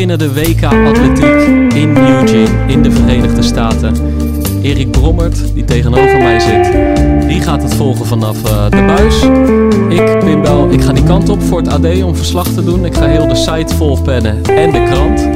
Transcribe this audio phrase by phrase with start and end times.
[0.00, 3.94] beginnen de WK Atletiek in Eugene in de Verenigde Staten.
[4.62, 6.72] Erik Brommert, die tegenover mij zit,
[7.28, 9.22] die gaat het volgen vanaf eh, de buis.
[10.00, 12.84] Ik, Pim Bel, ik ga die kant op voor het AD om verslag te doen.
[12.84, 15.28] Ik ga heel de site volpennen en de krant.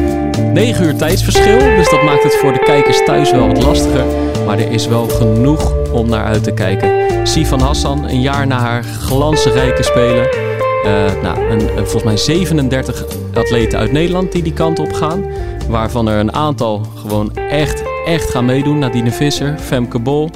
[0.53, 4.05] 9 uur tijdsverschil, dus dat maakt het voor de kijkers thuis wel wat lastiger.
[4.47, 6.91] Maar er is wel genoeg om naar uit te kijken.
[7.27, 10.54] Sivan Hassan, een jaar na haar glansrijke spelen.
[10.85, 15.25] Eh, nou, een, een- volgens mij 37 atleten uit Nederland die die kant op gaan.
[15.69, 18.79] Waarvan er een aantal gewoon echt, echt gaan meedoen.
[18.79, 20.31] Nadine Visser, Femke Bol.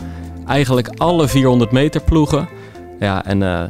[0.47, 2.49] Eigenlijk alle 400 meter ploegen.
[3.01, 3.63] Ja, en eh,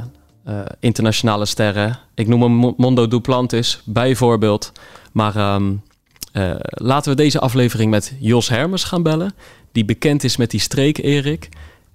[0.45, 1.99] eh, internationale sterren.
[2.15, 4.73] Ik noem hem Mo- Mondo Duplantis, bijvoorbeeld.
[5.13, 5.73] Maar ehm,
[6.33, 9.35] eh, laten we deze aflevering met Jos Hermes gaan bellen.
[9.73, 11.49] Die bekend is met die streek, Erik.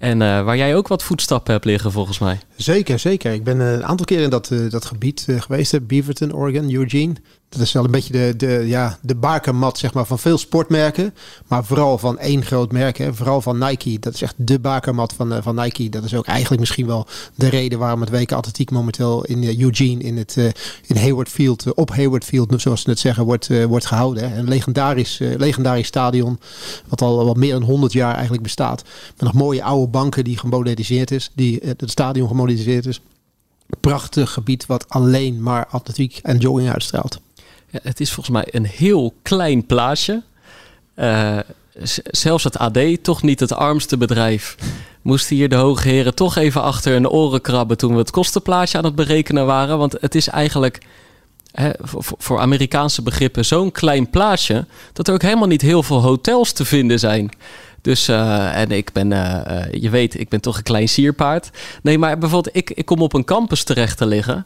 [0.04, 2.40] En eh, waar jij ook wat voetstappen hebt liggen, volgens mij.
[2.56, 3.34] Zeker, zeker.
[3.34, 5.88] Ik ben eh, een aantal keer in dat, eh, dat gebied eh, geweest.
[5.88, 7.14] Beaverton, Oregon, Eugene.
[7.54, 11.14] Dat is wel een beetje de, de, ja, de bakermat zeg maar, van veel sportmerken.
[11.48, 12.98] Maar vooral van één groot merk.
[12.98, 13.14] Hè.
[13.14, 14.00] Vooral van Nike.
[14.00, 15.90] Dat is echt de bakermat van, eh, van Nike.
[15.90, 19.60] Dat is ook eigenlijk misschien wel de reden waarom het WK Atletiek momenteel in eh,
[19.60, 20.46] Eugene, in het eh,
[20.86, 24.38] in Hayward Field, op Hayward Field, zoals ze het zeggen, wordt, wordt gehouden.
[24.38, 26.40] Een legendarisch, legendarisch stadion.
[26.88, 28.84] Wat al wat meer dan 100 jaar eigenlijk bestaat.
[28.84, 31.32] Met nog mooie oude banken die gemoderniseerd is.
[31.36, 33.02] Die het stadion gemoderniseerd is.
[33.80, 37.20] Prachtig gebied wat alleen maar atletiek en jogging uitstraalt.
[37.82, 40.22] Het is volgens mij een heel klein plaatsje.
[40.94, 41.38] Eh,
[42.06, 44.56] zelfs het AD, toch niet het armste bedrijf,
[45.02, 48.78] moesten hier de hoge heren toch even achter hun oren krabben toen we het kostenplaatje
[48.78, 49.78] aan het berekenen waren.
[49.78, 50.80] Want het is eigenlijk
[51.52, 51.70] hè,
[52.18, 56.66] voor, Amerikaanse begrippen zo'n klein plaatsje dat er ook helemaal niet heel veel hotels te
[56.66, 57.30] vinden zijn.
[57.82, 61.50] Dus, eh, en ik ben, eh, je weet, ik ben toch een klein sierpaard.
[61.82, 64.46] Nee, maar bijvoorbeeld, ik, ik kom op een campus terecht te liggen,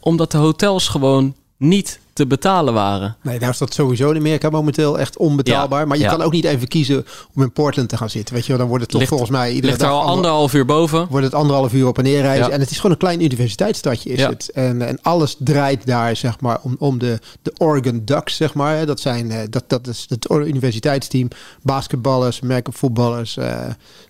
[0.00, 3.16] omdat de hotels gewoon niet te betalen waren.
[3.22, 5.80] Nee, daar is dat sowieso in Amerika momenteel echt onbetaalbaar.
[5.80, 6.10] Ja, maar je ja.
[6.10, 8.34] kan ook niet even kiezen om in Portland te gaan zitten.
[8.34, 10.00] Weet je wel, dan wordt het toch Ligt- volgens mij iedere Ligt er dag al
[10.00, 11.06] ander- anderhalf uur boven.
[11.10, 12.46] wordt het anderhalf uur op en neer reizen.
[12.46, 12.52] Ja.
[12.52, 14.50] En het is gewoon een klein universiteitsstadje is het.
[14.50, 18.86] En, en alles draait daar zeg maar om, om de, de Oregon Ducks zeg maar.
[18.86, 21.28] Dat zijn eh, dat, dat is het universiteitsteam,
[21.62, 23.60] basketballers, American voetballers, eh,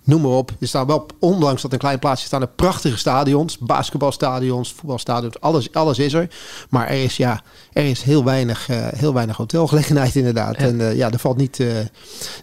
[0.09, 0.51] noem maar op.
[0.59, 5.73] Er staan wel ondanks dat een klein plaatsje staan er prachtige stadions, basketbalstadions, voetbalstadions, alles
[5.73, 6.29] alles is er.
[6.69, 7.41] Maar er is ja,
[7.73, 10.55] er is heel weinig eh, heel weinig hotelgelegenheid inderdaad.
[10.59, 10.65] Ja.
[10.65, 11.67] En eh, ja, er valt niet eh,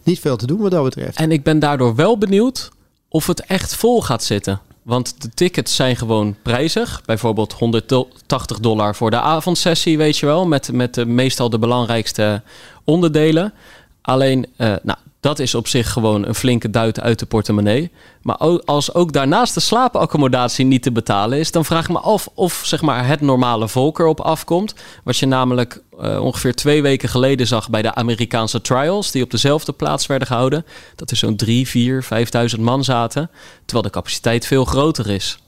[0.03, 1.19] niet veel te doen wat dat betreft.
[1.19, 2.71] En ik ben daardoor wel benieuwd
[3.09, 4.61] of het echt vol gaat zitten.
[4.83, 7.03] Want de tickets zijn gewoon prijzig.
[7.05, 10.47] Bijvoorbeeld 180 dollar voor de avondsessie, weet je wel.
[10.47, 12.43] Met, met de, meestal de belangrijkste
[12.85, 13.53] onderdelen.
[14.03, 17.91] Alleen, nou, dat is op zich gewoon een flinke duit uit de portemonnee.
[18.23, 21.51] Maar als ook daarnaast de slaapaccommodatie niet te betalen is...
[21.51, 24.75] dan vraag ik me af of zeg maar, het normale volk erop afkomt.
[25.05, 27.71] Wat je namelijk eh, ongeveer twee weken geleden zag...
[27.71, 30.67] bij de Amerikaanse trials, die op dezelfde plaats werden gehouden.
[30.97, 33.31] Dat er zo'n drie, vier, vijfduizend man zaten.
[33.65, 35.39] Terwijl de capaciteit veel groter is.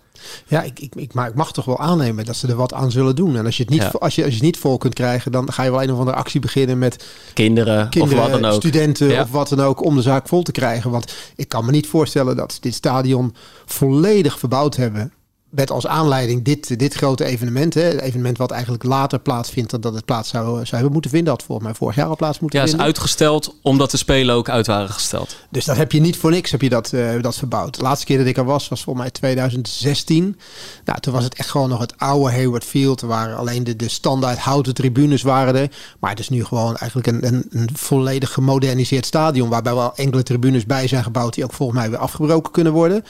[0.47, 2.91] Ja, ik, ik, ik, maar ik mag toch wel aannemen dat ze er wat aan
[2.91, 3.37] zullen doen.
[3.37, 3.89] En als je het niet, Ja.
[3.99, 5.99] als je, als je het niet vol kunt krijgen, dan ga je wel een of
[5.99, 8.61] andere actie beginnen met Kinderen, kinderen, of wat dan ook.
[8.61, 9.23] studenten Ja.
[9.23, 10.91] of wat dan ook om de zaak vol te krijgen.
[10.91, 13.35] Want ik kan me niet voorstellen dat ze dit stadion
[13.67, 15.13] volledig verbouwd hebben.
[15.51, 17.75] Met als aanleiding dit, dit grote evenement.
[17.75, 17.83] Hè.
[17.83, 21.33] Het evenement wat eigenlijk later plaatsvindt dan dat het plaats zou, zou hebben moeten vinden.
[21.33, 22.89] Had volgens mij vorig jaar al plaats moeten Ja, is vinden.
[22.89, 25.37] uitgesteld omdat de Spelen ook uit waren gesteld.
[25.51, 27.75] Dus dat heb je niet voor niks heb je dat, eh, dat verbouwd.
[27.75, 30.39] De laatste keer dat ik er was, was volgens mij 2016.
[30.85, 33.01] Nou, toen was het echt gewoon nog het oude Hayward Field.
[33.01, 35.71] Waren alleen de, de standaard houten tribunes waren er.
[35.99, 39.49] Maar het is nu gewoon eigenlijk een, een, een volledig gemoderniseerd stadion.
[39.49, 43.05] Waarbij wel enkele tribunes bij zijn gebouwd die ook volgens mij weer afgebroken kunnen worden.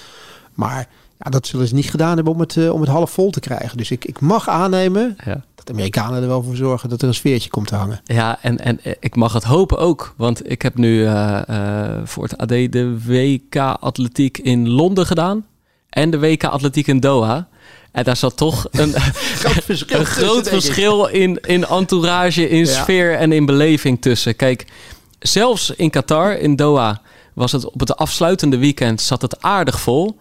[0.55, 3.31] Maar ja, dat zullen ze niet gedaan hebben om het, eh, om het half vol
[3.31, 3.77] te krijgen.
[3.77, 5.45] Dus ik, ik mag aannemen Ja.
[5.55, 8.01] dat de Amerikanen er wel voor zorgen dat er een sfeertje komt te hangen.
[8.05, 10.15] Ja, en, en eh, ik mag het hopen ook.
[10.17, 11.41] Want ik heb nu eh,
[12.05, 15.47] voor het AD de WK Atletiek in Londen gedaan.
[15.91, 17.49] En de WK Atletiek in Doha.
[17.93, 22.83] En daar zat toch een, Groot verschil een groot in, in entourage, in Ja.
[22.83, 24.37] sfeer en in beleving tussen.
[24.37, 24.67] Kijk,
[25.19, 27.01] zelfs in Qatar, in Doha,
[27.35, 30.17] was het op het afsluitende weekend zat het aardig vol.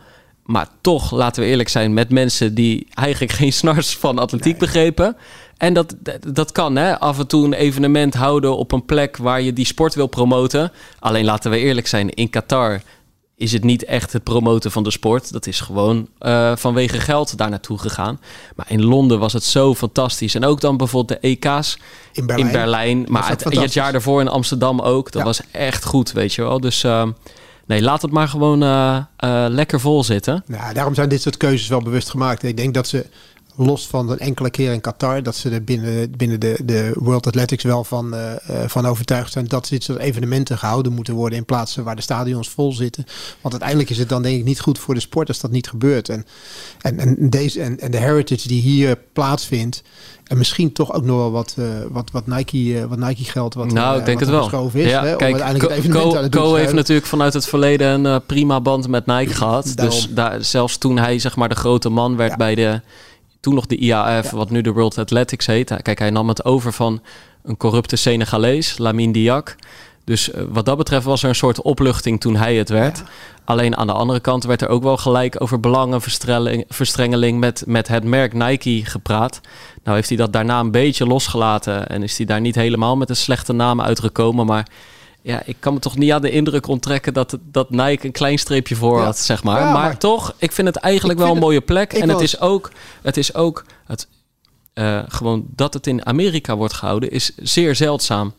[0.47, 5.17] Maar toch, laten we eerlijk zijn, met mensen die eigenlijk geen snars van atletiek begrepen.
[5.57, 5.95] En dat,
[6.33, 6.99] dat kan, hè?
[6.99, 10.71] Af en toe een evenement houden op een plek waar je die sport wil promoten.
[10.99, 12.81] Alleen laten we eerlijk zijn, in Qatar
[13.35, 15.31] is het niet echt het promoten van de sport.
[15.31, 18.19] Dat is gewoon uh, vanwege geld daar naartoe gegaan.
[18.55, 20.35] Maar in Londen was het zo fantastisch.
[20.35, 21.77] En ook dan bijvoorbeeld de EK's
[22.13, 22.47] in Berlijn.
[22.47, 23.05] In Berlijn.
[23.09, 25.11] Maar het, het, jaar daarvoor in Amsterdam ook.
[25.11, 26.59] Dat was echt goed, weet je wel.
[26.59, 26.83] Dus...
[26.83, 27.07] Uh,
[27.67, 30.43] Nee, laat het maar gewoon uh, uh, lekker vol zitten.
[30.45, 32.43] Nou, daarom zijn dit soort keuzes wel bewust gemaakt.
[32.43, 33.05] Ik denk dat ze
[33.57, 37.27] los van een enkele keer in Qatar, dat ze er binnen, binnen de, de World
[37.27, 38.31] Athletics wel van, uh,
[38.67, 42.49] van overtuigd zijn dat dit soort evenementen gehouden moeten worden in plaatsen waar de stadions
[42.49, 43.05] vol zitten.
[43.41, 45.69] Want uiteindelijk is het dan denk ik niet goed voor de sport als dat niet
[45.69, 46.09] gebeurt.
[46.09, 46.25] En,
[46.81, 49.83] en, en, deze, en, en de heritage die hier plaatsvindt,
[50.27, 53.53] en misschien toch ook nog wel wat, uh, wat, wat, Nike, uh, wat Nike geld.
[53.53, 54.69] Wat, nou, ik uh, denk het wel.
[54.73, 59.05] Is, ja, hè, kijk, Co, Co heeft natuurlijk vanuit het verleden een prima band met
[59.05, 59.71] Nike gehad.
[59.75, 62.37] Dus daar, zelfs toen hij zeg maar de grote man werd ja.
[62.37, 62.81] bij de
[63.39, 65.81] toen nog de IAF, wat nu de World Athletics heet.
[65.81, 67.01] Kijk, hij nam het over van
[67.43, 69.55] een corrupte Senegalees, Lamine Diak.
[70.07, 73.03] Dus uh, wat dat betreft was er een soort opluchting toen hij het werd.
[73.45, 78.03] Alleen aan de andere kant werd er ook wel gelijk over belangenverstrengeling met, met het
[78.03, 79.41] merk Nike gepraat.
[79.83, 83.09] Nou heeft hij dat daarna een beetje losgelaten en is hij daar niet helemaal met
[83.09, 84.45] een slechte naam uitgekomen.
[84.45, 84.67] Maar
[85.21, 88.39] ja, ik kan me toch niet aan de indruk onttrekken dat, dat Nike een klein
[88.39, 89.61] streepje voor had, zeg maar.
[89.61, 89.97] Ja, maar.
[89.97, 91.93] toch, ik vind het eigenlijk wel een mooie plek.
[91.93, 92.71] En het is ook,
[93.01, 94.07] het is ook het,
[94.73, 98.33] uh, gewoon dat het in Amerika wordt gehouden, is zeer zeldzaam.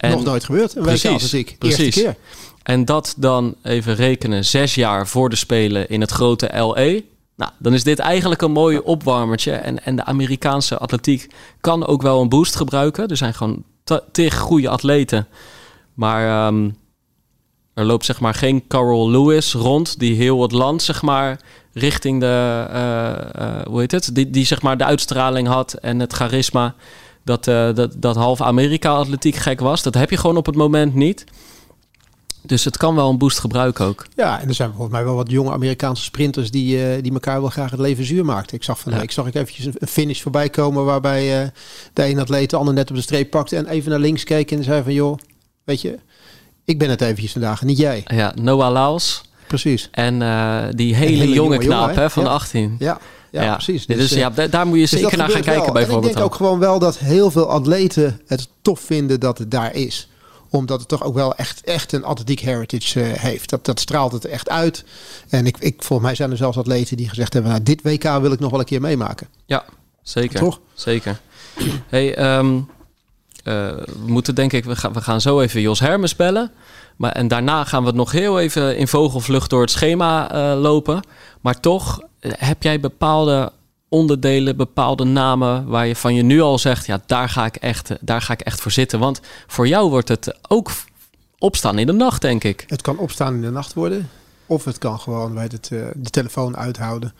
[0.00, 0.74] En Nog nooit gebeurd.
[0.74, 1.56] Precies, als ik.
[1.58, 1.78] Precies.
[1.78, 2.16] Eerste keer.
[2.62, 7.04] En dat dan even rekenen, zes jaar voor de Spelen in het grote LE.
[7.36, 9.52] Nou, dan is dit eigenlijk een mooi opwarmertje.
[9.52, 11.26] En, en de Amerikaanse atletiek
[11.60, 13.08] kan ook wel een boost gebruiken.
[13.08, 13.64] Er zijn gewoon
[14.12, 15.28] tegen goede atleten
[16.00, 16.76] maar um,
[17.74, 21.40] er loopt zeg maar geen Carol Lewis rond die heel het land zeg maar
[21.72, 26.00] richting de uh, uh, hoe heet het die, die zeg maar de uitstraling had en
[26.00, 26.74] het charisma
[27.24, 29.82] dat, uh, dat, dat half Amerika atletiek gek was.
[29.82, 31.24] Dat heb je gewoon op het moment niet.
[32.42, 34.06] Dus het kan wel een boost gebruiken ook.
[34.16, 37.40] Ja, en er zijn volgens mij wel wat jonge Amerikaanse sprinters die, uh, die elkaar
[37.40, 38.56] wel graag het leven zuur maakten.
[38.56, 39.02] Ik zag van ja.
[39.02, 41.48] ik zag ik eventjes een finish voorbij komen waarbij uh,
[41.92, 44.50] de een atleet de ander net op de streep pakte en even naar links keek
[44.50, 45.18] en zei van joh,
[45.64, 45.98] Weet je,
[46.64, 48.02] ik ben het eventjes vandaag, niet jij.
[48.06, 49.22] Ja, Noah Laus.
[49.46, 49.88] Precies.
[49.90, 52.28] En uh, die hele, hele jonge, jonge knaap hè, van ja.
[52.28, 52.76] 18.
[52.78, 52.98] Ja,
[53.30, 53.86] ja, ja, precies.
[53.86, 55.72] Dus, dus ja, daar moet je dus zeker naar gaan kijken wel.
[55.72, 56.04] bijvoorbeeld.
[56.04, 59.50] En ik denk ook gewoon wel dat heel veel atleten het tof vinden dat het
[59.50, 60.08] daar is
[60.50, 63.50] omdat het toch ook wel echt, echt een atletiek heritage uh, heeft.
[63.50, 64.84] Dat, dat straalt het echt uit.
[65.28, 67.50] En ik, ik, volgens mij zijn er zelfs atleten die gezegd hebben...
[67.50, 69.28] Nou, dit WK wil ik nog wel een keer meemaken.
[69.46, 69.64] Ja,
[70.02, 70.38] zeker.
[70.38, 70.60] Toch?
[70.74, 71.20] Zeker.
[71.88, 72.64] Hey, um, uh,
[73.44, 76.50] we moeten denk ik, we gaan, we gaan zo even Jos Hermes bellen.
[76.96, 80.60] Maar, en daarna gaan we het nog heel even in vogelvlucht door het schema uh,
[80.60, 81.02] lopen.
[81.40, 83.52] Maar toch, heb jij bepaalde
[83.88, 87.90] onderdelen, bepaalde namen waar je van je nu al zegt, ja, daar ga ik echt,
[88.00, 88.98] daar ga ik echt voor zitten.
[88.98, 90.70] Want voor jou wordt het ook
[91.38, 92.64] opstaan in de nacht, denk ik.
[92.66, 94.08] Het kan opstaan in de nacht worden.
[94.46, 97.14] Of het kan gewoon bij het, de telefoon uithouden.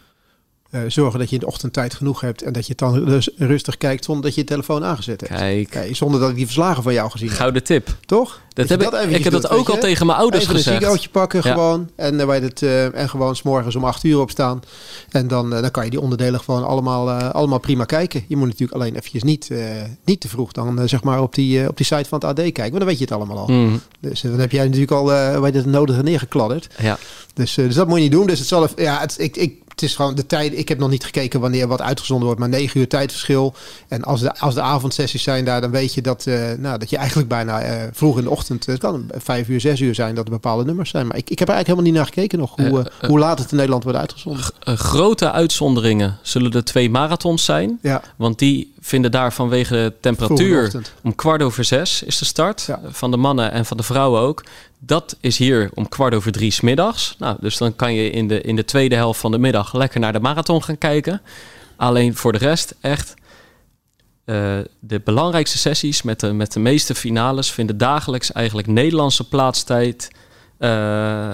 [0.70, 3.30] Uh, zorgen dat je in de ochtend tijd genoeg hebt en dat je dan dus
[3.36, 5.68] rustig kijkt zonder dat je je telefoon aangezet hebt.
[5.68, 5.96] Kijk.
[5.96, 7.36] Zonder dat ik die verslagen van jou gezien heb.
[7.36, 7.96] Gouden tip.
[8.06, 8.40] Toch?
[8.52, 10.76] Dat, heb ik, ik heb dat ook al tegen mijn ouders even gezegd.
[10.76, 14.20] een sigaartje pakken gewoon en, uh, wij het, uh, en gewoon s'morgens om acht uur
[14.20, 14.62] opstaan.
[15.08, 18.24] En dan, dan kan je die onderdelen gewoon allemaal, allemaal prima kijken.
[18.28, 19.50] Je moet natuurlijk alleen eventjes niet,
[20.04, 22.62] niet te vroeg dan zeg maar op die, op die site van het AD kijken,
[22.62, 23.46] want dan weet je het allemaal al.
[23.46, 23.80] Mm.
[24.00, 26.68] Dus dan heb jij natuurlijk al uh, het nodige neergekladderd.
[26.78, 26.98] Ja.
[27.34, 28.26] Dus, dus dat moet je niet doen.
[28.26, 30.58] Dus het zal, ja, het, ik, ik het is gewoon de tijd.
[30.58, 33.54] Ik heb nog niet gekeken wanneer wat uitgezonden wordt, maar 9 uur tijdverschil.
[33.88, 36.90] En als de, als de avondsessies zijn daar, dan weet je dat, uh, nou, dat
[36.90, 38.66] je eigenlijk bijna uh, vroeg in de ochtend.
[38.66, 41.06] Het kan 5 uur, 6 uur zijn dat er bepaalde nummers zijn.
[41.06, 43.38] Maar ik, ik heb er eigenlijk helemaal niet naar gekeken nog hoe, uh, hoe laat
[43.38, 44.44] het in Nederland wordt uitgezonden.
[44.64, 47.78] grote uitzonderingen zullen de twee marathons zijn.
[47.82, 48.02] Ja.
[48.16, 52.64] Want die vinden daar vanwege de temperatuur om kwart over zes is de start.
[52.66, 52.80] Ja.
[52.88, 54.44] Van de mannen en van de vrouwen ook.
[54.82, 57.14] Dat is hier om kwart over drie smiddags.
[57.18, 60.00] Nou, dus dan kan je in de, in de tweede helft van de middag lekker
[60.00, 61.22] naar de marathon gaan kijken.
[61.76, 63.14] Alleen voor de rest echt...
[64.24, 70.10] Uh, de belangrijkste sessies met de, met de meeste finales vinden dagelijks eigenlijk Nederlandse plaatstijd
[70.58, 71.30] uh,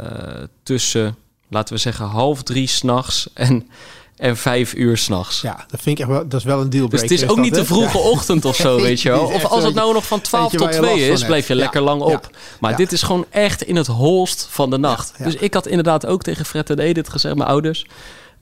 [0.62, 1.16] tussen,
[1.48, 3.68] laten we zeggen, half drie s'nachts en
[4.16, 5.40] en vijf uur s'nachts.
[5.40, 6.88] Ja, dat vind ik echt wel, dat is wel een deal.
[6.88, 9.24] Dus het is ook niet de vroege ochtend of zo, weet je wel.
[9.24, 12.30] Of als het nou nog van 12 tot 2 is, blijf je lekker lang op.
[12.60, 15.12] Maar dit is gewoon echt in het holst van de nacht.
[15.18, 17.86] Dus ik had inderdaad ook tegen Fred en Edith gezegd, mijn ouders,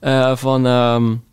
[0.01, 0.65] uh, van...
[0.65, 1.23] Um,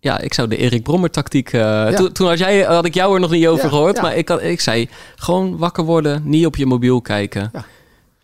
[0.00, 1.52] ja, ik zou de Erik Brommer tactiek.
[1.52, 1.92] Uh, ja.
[1.92, 3.96] toen, toen had, jij, had ik jou er nog niet over ja, gehoord.
[3.96, 4.02] Ja.
[4.02, 7.50] Maar ik, had, ik zei gewoon wakker worden, niet op je mobiel kijken.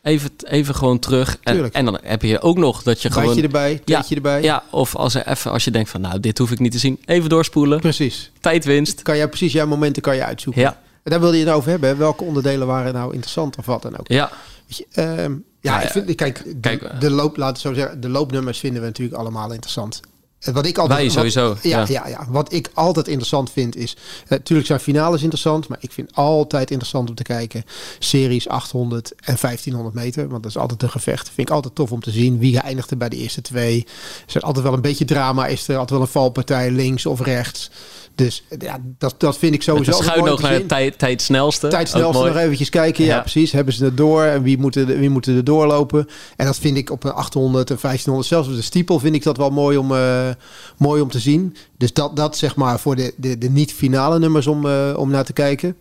[0.04, 1.38] Even, even gewoon terug.
[1.42, 3.38] En, en dan heb je ook nog dat je gewoon...
[3.42, 4.42] Erbij, Ja, erbij.
[4.42, 6.78] Ja, of als, er even, als je denkt van, nou, dit hoef ik niet te
[6.78, 7.00] zien.
[7.04, 7.80] Even doorspoelen.
[7.80, 8.30] Precies.
[8.40, 9.02] Tijdwinst.
[9.02, 10.62] Kan jij precies jouw momenten kan je uitzoeken.
[10.62, 11.88] Ja, En daar wilde je het over hebben.
[11.88, 11.96] hè?
[11.96, 14.08] Welke onderdelen waren nou interessant of wat dan ook.
[14.08, 14.30] ja.
[14.66, 17.74] Weet je, ehm, ja, Nou ik vind, kijk, de, kijk, de loop, laten we zo
[17.74, 20.00] zeggen, de loopnummers vinden we natuurlijk allemaal interessant.
[20.52, 21.86] Wat ik altijd, Wij wat- sowieso, ja, ja.
[21.88, 22.08] ja.
[22.08, 23.96] Ja, wat ik altijd interessant vind is,
[24.28, 27.64] natuurlijk zijn finales interessant, maar ik vind altijd interessant om te kijken
[27.98, 31.30] series 800 en 1500 meter, want dat is altijd een gevecht.
[31.34, 33.86] Vind ik altijd tof om te zien wie eindigt er bij de eerste twee.
[34.26, 37.20] Er is altijd wel een beetje drama, is er altijd wel een valpartij links of
[37.20, 37.70] rechts.
[38.14, 41.68] Dus ja, dat, dat vind ik sowieso altijd schuin te naar de tijd, tijd snelste.
[41.68, 43.04] Tijd snelste nog eventjes kijken.
[43.04, 43.20] Ja, Ja.
[43.20, 43.52] precies.
[43.52, 46.08] Hebben ze het door en wie moeten, wie moeten er doorlopen?
[46.36, 49.22] En dat vind ik op een 800 en 1500, zelfs op de stiepel vind ik
[49.22, 50.28] dat wel mooi om, eh,
[50.76, 51.56] mooi om te zien.
[51.76, 55.24] Dus dat, dat zeg maar voor de, de, de niet-finale nummers om, eh, om naar
[55.24, 55.76] te kijken.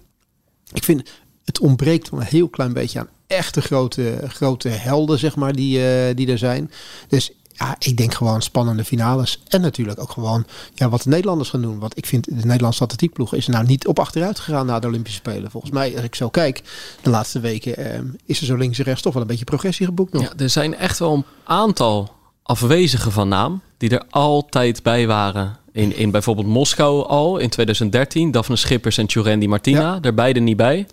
[0.74, 1.10] Ik vind
[1.46, 6.16] het ontbreekt een heel klein beetje aan echte grote, grote helden, zeg maar, die, eh,
[6.16, 6.72] die er zijn.
[7.08, 9.42] Dus ja, ik denk gewoon spannende finales.
[9.48, 11.80] En natuurlijk ook gewoon ja, wat de Nederlanders gaan doen.
[11.80, 15.20] Want ik vind de Nederlandse atletiekploeg is nou niet op achteruit gegaan na de Olympische
[15.20, 15.52] Spelen.
[15.52, 16.64] Volgens mij, als ik zo kijk,
[17.02, 19.86] de laatste weken eh, is er zo links en rechts toch wel een beetje progressie
[19.86, 20.24] geboekt nog.
[20.24, 22.12] Ja, er zijn echt wel een aantal
[22.44, 25.58] afwezigen van naam die er altijd bij waren.
[25.72, 28.32] In, in bijvoorbeeld Moskou al in 2013.
[28.32, 29.80] Daphne Schippers en Tjurendi Martina.
[29.80, 29.98] Ja.
[30.02, 30.88] Er beide niet bij.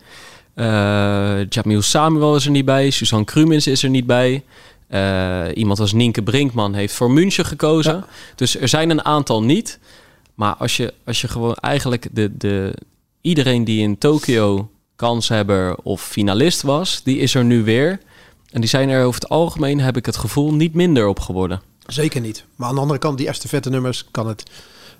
[0.54, 2.90] Eh Jamil Samuel is er niet bij.
[2.90, 4.42] Suzanne Krumins is er niet bij.
[4.88, 7.94] Eh, iemand als Nienke Brinkman heeft voor München gekozen.
[7.94, 8.06] Ja.
[8.34, 9.78] Dus er zijn een aantal niet.
[10.34, 12.74] Maar als je, als je gewoon eigenlijk de, de,
[13.20, 18.00] iedereen die in Tokio kanshebber of finalist was, die is er nu weer.
[18.50, 21.69] En die zijn er over het algemeen, heb ik het gevoel, niet minder op geworden.
[21.92, 22.44] Zeker niet.
[22.56, 24.42] Maar aan de andere kant, die estafette nummers kan het,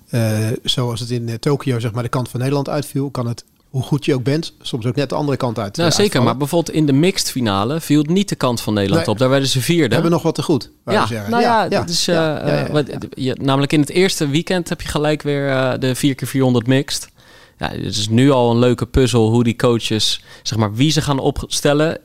[0.09, 3.43] eh, zoals het in eh, Tokio zeg maar de kant van Nederland uitviel, kan het,
[3.69, 5.77] hoe goed je ook bent, soms ook net de andere kant uit.
[5.77, 8.73] Nou, eh, zeker, maar bijvoorbeeld in de mixed finale viel het niet de kant van
[8.73, 9.13] Nederland Nee.
[9.13, 9.19] op.
[9.19, 9.93] Daar werden ze We vierde.
[9.93, 10.71] hebben nog wat te goed.
[10.85, 15.79] ja, nou ja, ja, wat- je- namelijk in het eerste weekend heb je gelijk weer
[15.79, 17.09] de 4x400 mixed.
[17.57, 21.01] Ja, het is nu al een leuke puzzel hoe die coaches, zeg maar, wie ze
[21.01, 21.97] gaan opstellen.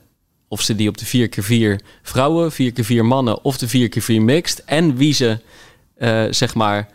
[0.47, 1.29] Of ze die op de
[1.79, 4.63] 4x4 vrouwen, 4x4 mannen of de 4x4 mixed.
[4.65, 5.39] En wie ze,
[5.97, 6.89] eh, zeg maar,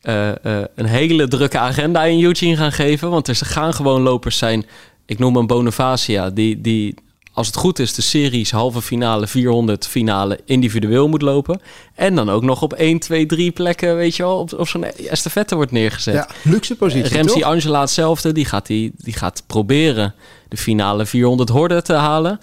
[0.00, 3.10] eh, eh, een hele drukke agenda in Eugene gaan geven.
[3.10, 4.66] Want er gaan gewoon lopers zijn.
[5.06, 6.94] Ik noem een Bonifacia, die, die
[7.36, 11.60] als het goed is de series halve finale, 400 finale individueel moet lopen.
[11.94, 14.84] En dan ook nog op 1, 2, 3 plekken, weet je wel, op, op zo'n
[14.84, 16.14] estafette wordt neergezet.
[16.14, 17.16] Ja, luxe positie.
[17.16, 17.42] Remzi?
[17.42, 18.32] Angela hetzelfde.
[18.32, 20.14] Die gaat, die, die gaat proberen
[20.48, 22.40] de finale 400 horden te halen.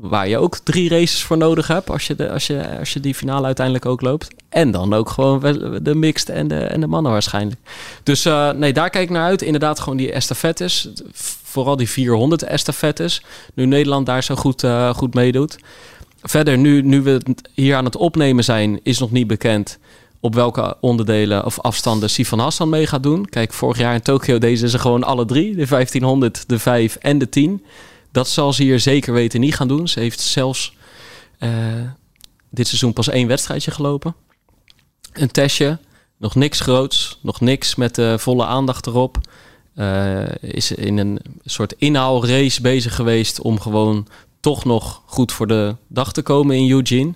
[0.00, 3.00] Waar je ook drie races voor nodig hebt als je, de, als je, als je
[3.00, 4.28] die finale uiteindelijk ook loopt.
[4.48, 5.40] En dan ook gewoon
[5.82, 7.60] de mixed en de, en de mannen waarschijnlijk.
[8.02, 9.42] Dus eh, nee, daar kijk ik naar uit.
[9.42, 10.88] Inderdaad gewoon die estafettes.
[11.42, 13.22] Vooral die 400 estafettes.
[13.54, 15.58] Nu Nederland daar zo goed, eh, goed meedoet.
[16.22, 17.20] Verder, nu, nu we
[17.54, 19.78] hier aan het opnemen zijn, is nog niet bekend
[20.20, 23.24] op welke onderdelen of afstanden Sifan Hassan mee gaat doen.
[23.24, 25.56] Kijk, vorig jaar in Tokio deden ze gewoon alle drie.
[25.56, 27.64] De 1500, de 5 en de 10.
[28.12, 29.88] Dat zal ze hier zeker weten niet gaan doen.
[29.88, 30.76] Ze heeft zelfs
[31.38, 31.50] eh,
[32.50, 34.14] dit seizoen pas één wedstrijdje gelopen.
[35.12, 35.78] Een testje.
[36.16, 37.18] Nog niks groots.
[37.22, 39.18] Nog niks met volle aandacht erop.
[39.74, 44.06] Eh, is in een soort inhaalrace bezig geweest om gewoon
[44.40, 47.12] toch nog goed voor de dag te komen in Eugene.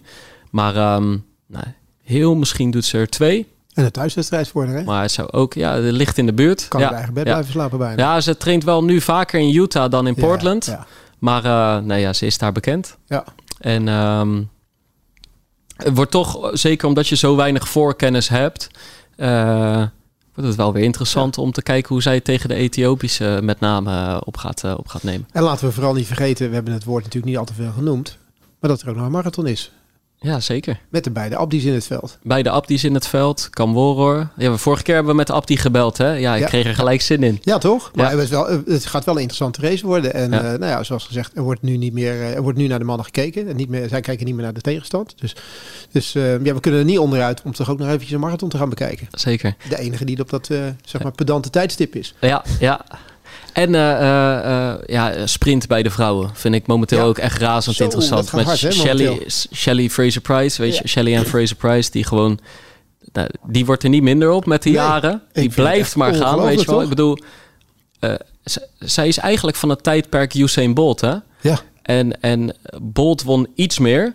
[0.51, 1.65] Maar ehm, nou,
[2.03, 3.47] heel misschien doet ze er twee.
[3.75, 4.85] En een thuiswedstrijd voor haar, hè?
[4.85, 6.69] Maar het zou ook, ja, het ligt in de buurt.
[6.69, 7.31] Kan ja, eigen bed ja.
[7.33, 8.03] blijven slapen bijna.
[8.03, 10.67] Ja, ze traint wel nu vaker in Utah dan in Portland.
[10.67, 10.87] Ja,
[11.19, 12.97] Maar uh, nee, ja, ze is daar bekend.
[13.07, 13.25] ja.
[13.59, 14.51] En um,
[15.77, 18.69] het wordt toch, zeker omdat je zo weinig voorkennis hebt,
[19.17, 19.77] uh,
[20.35, 21.43] wordt het wel weer interessant ja.
[21.43, 25.03] om te kijken hoe zij tegen de Ethiopische met name uh, op, gaat, op gaat
[25.03, 25.29] nemen.
[25.33, 27.73] En laten we vooral niet vergeten, we hebben het woord natuurlijk niet al te veel
[27.73, 28.19] genoemd,
[28.61, 29.73] maar dat er ook nog een marathon is.
[30.25, 30.81] Ja, zeker.
[30.89, 32.19] Met de beide Abdi's in het veld.
[32.23, 33.51] Beide Abdi's in het veld.
[33.51, 34.29] Kamworor.
[34.37, 36.13] Ja, vorige keer hebben we met de Abdi gebeld, hè?
[36.13, 36.47] Ja, ik ja.
[36.47, 37.39] kreeg er gelijk zin in.
[37.43, 37.91] Ja, toch?
[37.95, 38.19] Maar ja.
[38.19, 40.15] Het, wel, het, gaat wel een interessante race worden.
[40.15, 40.43] En ja.
[40.43, 42.85] Uh, nou ja, zoals gezegd, er wordt nu niet meer, er wordt nu naar de
[42.85, 43.49] mannen gekeken.
[43.49, 45.15] En niet meer, zij kijken niet meer naar de tegenstand.
[45.21, 45.37] Dus,
[45.93, 48.49] dus uh, ja, we kunnen er niet onderuit om toch ook nog eventjes een marathon
[48.49, 49.07] te gaan bekijken.
[49.11, 49.55] Zeker.
[49.69, 52.15] De enige die op dat, uh, zeg maar, pedante tijdstip is.
[52.21, 52.85] Ja, ja.
[53.55, 57.05] En uh, uh, ja, sprint bij de vrouwen vind ik momenteel ja.
[57.05, 58.33] ook echt razend Zo, interessant.
[58.33, 60.89] Met hard, Shelly, Shelly Fraser Price, weet je.
[60.89, 62.39] Shelly en Fraser Price, die gewoon,
[63.13, 65.23] nou, die wordt er niet minder op met de nee, jaren.
[65.33, 66.75] Die blijft maar gaan, weet je wel.
[66.75, 66.83] Toch?
[66.83, 67.19] Ik bedoel,
[68.01, 68.15] uh,
[68.79, 71.15] zij is eigenlijk van het tijdperk Usain Bolt, hè?
[71.41, 71.61] Ja.
[71.83, 74.15] En, en Bolt won iets meer,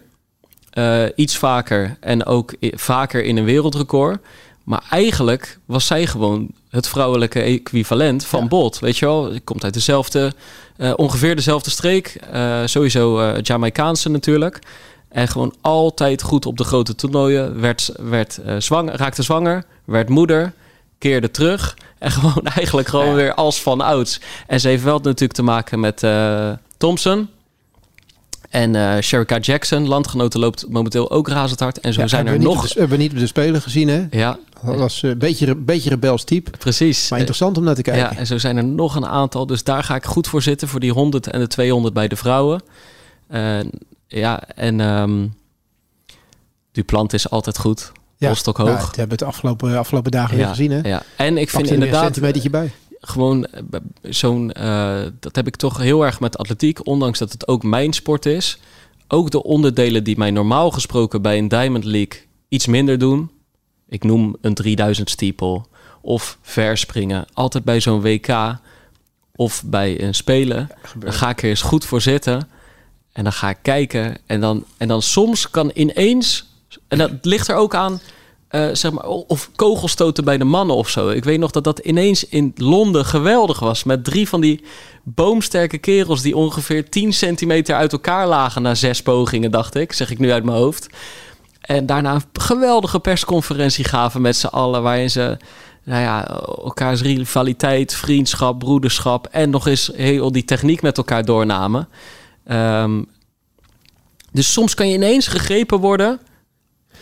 [1.15, 4.19] iets vaker en ook vaker in een wereldrecord.
[4.63, 8.47] Maar eigenlijk was zij gewoon het vrouwelijke equivalent van Ja.
[8.47, 8.79] Bolt.
[8.79, 10.33] Weet je wel, je komt uit dezelfde,
[10.77, 12.17] eh, ongeveer dezelfde streek.
[12.31, 14.59] Eh, sowieso eh Jamaicaanse natuurlijk.
[15.09, 17.59] En gewoon altijd goed op de grote toernooien.
[17.61, 20.53] Werd, werd, zwanger, raakte zwanger, werd moeder,
[20.97, 21.77] keerde terug.
[21.97, 23.13] En gewoon eigenlijk gewoon Ja.
[23.13, 24.19] weer als van ouds.
[24.47, 26.05] En ze heeft wel natuurlijk te maken met
[26.77, 27.29] Thompson.
[28.49, 31.79] En eh Sherika Jackson, landgenoten, loopt momenteel ook razend hard.
[31.79, 32.61] En zo Ja, zijn er we nog...
[32.61, 34.07] Niet, hebben we niet op de Spelen gezien, hè?
[34.11, 36.51] Ja, Dat was een beetje, een beetje rebels type.
[36.57, 37.09] precies.
[37.09, 38.03] Maar interessant om naar te kijken.
[38.03, 39.45] Ja, en zo zijn er nog een aantal.
[39.45, 40.67] Dus daar ga ik goed voor zitten.
[40.67, 42.61] Voor die 100 en de 200 bij de vrouwen.
[43.27, 43.59] Eh,
[44.07, 45.27] ja, en ehm
[46.71, 47.91] Duplant is altijd goed.
[48.17, 48.67] Polstok hoog.
[48.67, 50.89] Ja, dat hebben we het afgelopen, afgelopen dagen weer gezien, hè?
[50.89, 51.03] Ja.
[51.15, 52.71] En ik Pakt vind er weer een inderdaad centimetertje bij.
[52.99, 54.51] gewoon eh, zo'n...
[54.51, 56.87] eh, dat heb ik toch heel erg met atletiek.
[56.87, 58.59] Ondanks dat het ook mijn sport is.
[59.07, 63.31] Ook de onderdelen die mij normaal gesproken bij een Diamond League iets minder doen.
[63.89, 65.61] Ik noem een 3000 steeple
[66.01, 67.25] of verspringen.
[67.33, 68.57] Altijd bij zo'n WK
[69.35, 70.69] of bij een Spelen.
[70.97, 72.49] Dan ga ik er eens goed voor zitten.
[73.11, 74.17] En dan ga ik kijken.
[74.25, 76.47] En dan, en dan soms kan ineens...
[76.87, 78.01] En dat ligt er ook aan...
[78.47, 81.09] eh, zeg maar, of kogelstoten bij de mannen of zo.
[81.09, 83.83] Ik weet nog dat dat ineens in Londen geweldig was.
[83.83, 84.63] Met drie van die
[85.03, 86.21] boomsterke kerels...
[86.21, 88.61] die ongeveer 10 centimeter uit elkaar lagen...
[88.61, 89.93] na zes pogingen, dacht ik.
[89.93, 90.89] Zeg ik nu uit mijn hoofd.
[91.69, 94.83] En daarna een geweldige persconferentie gaven met z'n allen...
[94.83, 95.37] waarin ze
[95.83, 96.27] nou ja,
[96.63, 99.27] elkaars rivaliteit, vriendschap, broederschap...
[99.31, 101.87] en nog eens heel die techniek met elkaar doornamen.
[102.45, 103.03] Ehm,
[104.31, 106.19] dus soms kan je ineens gegrepen worden...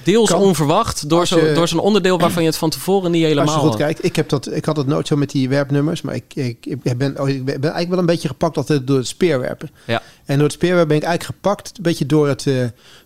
[0.04, 0.40] deels Kan.
[0.42, 1.10] onverwacht...
[1.10, 3.46] door Als zo- je- door zo'n onderdeel waarvan je het van tevoren niet helemaal...
[3.46, 6.02] Als je goed kijkt, ik, heb dat, ik had het nooit zo met die werpnummers,
[6.02, 8.98] maar ik, ik, ik, ben, oh, ik ben eigenlijk wel een beetje gepakt altijd door
[8.98, 9.70] het speerwerpen.
[9.86, 10.02] Ja.
[10.26, 12.54] En door het speerwerpen ben ik eigenlijk gepakt, een beetje door het, eh,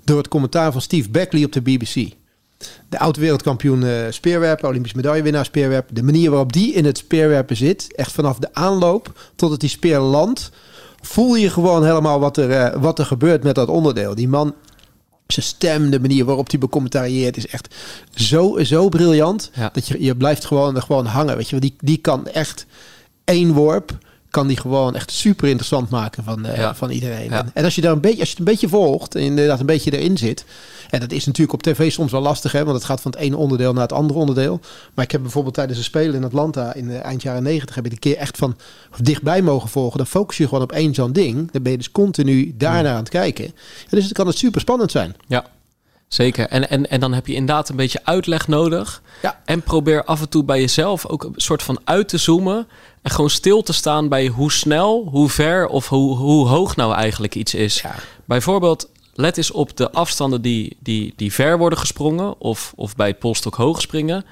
[0.04, 2.10] door het commentaar van Steve Beckley op de BBC.
[2.90, 5.96] De oud-wereldkampioen eh, speerwerpen, Olympisch medaillewinnaar speerwerpen.
[5.96, 9.70] De manier waarop die in het speerwerpen zit, echt vanaf de aanloop tot het die
[9.70, 10.50] speer landt,
[11.02, 14.16] voel je gewoon helemaal wat er, eh, wat er gebeurt met dat onderdeel.
[14.16, 14.54] Die man,
[15.32, 17.76] zijn stem, de manier waarop hij becommentarieert, is echt
[18.16, 19.52] zo, zo briljant.
[19.54, 19.70] Ja.
[19.74, 21.38] Dat je, je blijft gewoon, gewoon hangen.
[21.38, 22.66] Weet je, die, die kan echt
[23.24, 23.98] één worp.
[24.32, 26.76] Kan die gewoon echt super interessant maken van, eh, Ja.
[26.76, 27.30] van iedereen.
[27.30, 27.46] Ja.
[27.54, 29.66] En, als je daar een beetje, als je het een beetje volgt en inderdaad een
[29.66, 30.46] beetje erin zit.
[30.90, 33.20] En dat is natuurlijk op tv soms wel lastig, hè, want het gaat van het
[33.20, 34.60] ene onderdeel naar het andere onderdeel.
[34.94, 37.86] Maar ik heb bijvoorbeeld tijdens een spelen in Atlanta in de eind jaren negentig heb
[37.86, 38.58] ik een keer echt van
[39.02, 39.98] dichtbij mogen volgen.
[39.98, 41.52] Dan focus je gewoon op één zo'n ding.
[41.52, 43.46] Dan ben je dus continu daarnaar aan het kijken.
[43.46, 43.54] En
[43.90, 45.16] dus dan kan het super spannend zijn.
[45.28, 45.46] Ja,
[46.14, 46.48] zeker.
[46.48, 49.02] En, en, en dan heb je inderdaad een beetje uitleg nodig.
[49.22, 49.42] Ja.
[49.46, 52.68] En probeer af en toe bij jezelf ook een soort van uit te zoomen.
[53.02, 56.94] En gewoon stil te staan bij hoe snel, hoe ver of hoe, hoe hoog nou
[56.94, 57.82] eigenlijk iets is.
[57.82, 57.96] Ja.
[58.26, 62.40] Bijvoorbeeld, let eens op de afstanden die, die, die ver worden gesprongen.
[62.40, 64.26] Of, of bij het polstok hoog springen.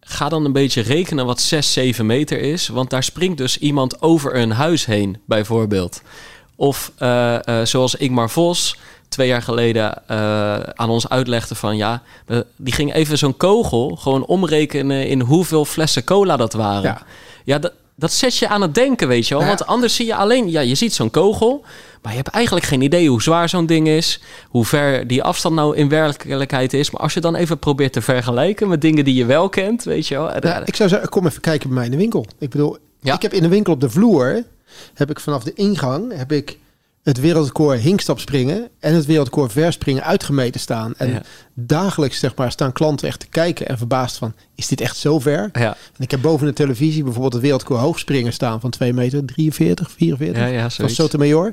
[0.00, 2.68] Ga dan een beetje rekenen wat 6, 7 meter is.
[2.68, 6.02] Want daar springt dus iemand over een huis heen, bijvoorbeeld.
[6.56, 8.76] Of eh, eh, zoals Ingmar Vos
[9.14, 11.76] twee jaar geleden eh, aan ons uitlegde van...
[11.76, 12.02] ja,
[12.56, 15.06] die ging even zo'n kogel gewoon omrekenen...
[15.08, 16.82] in hoeveel flessen cola dat waren.
[16.82, 17.02] Ja.
[17.44, 19.42] Ja, dat, dat zet je aan het denken, weet je wel.
[19.42, 19.48] Ja.
[19.48, 20.50] Want anders zie je alleen...
[20.50, 21.64] ja, je ziet zo'n kogel...
[22.02, 24.20] maar je hebt eigenlijk geen idee hoe zwaar zo'n ding is...
[24.48, 26.90] hoe ver die afstand nou in werkelijkheid is.
[26.90, 28.68] Maar als je dan even probeert te vergelijken...
[28.68, 30.30] met dingen die je wel kent, weet je wel...
[30.40, 32.26] Ja, ik zou zeggen, kom even kijken bij mij in de winkel.
[32.38, 33.14] Ik bedoel, Ja.
[33.14, 34.44] ik heb in de winkel op de vloer,
[34.94, 36.58] heb ik vanaf de ingang, heb ik
[37.04, 40.94] het wereldrecord hinkstap springen en het wereldrecord verspringen uitgemeten staan.
[40.96, 41.22] En Ja.
[41.54, 45.18] dagelijks zeg maar, staan klanten echt te kijken en verbaasd van, is dit echt zo
[45.18, 45.48] ver?
[45.52, 49.24] Ja, En ik heb boven de televisie bijvoorbeeld het wereldrecord hoogspringen staan van 2 meter
[49.24, 50.88] 43, 44 ja, ja van.
[50.90, 51.52] Sotomayor.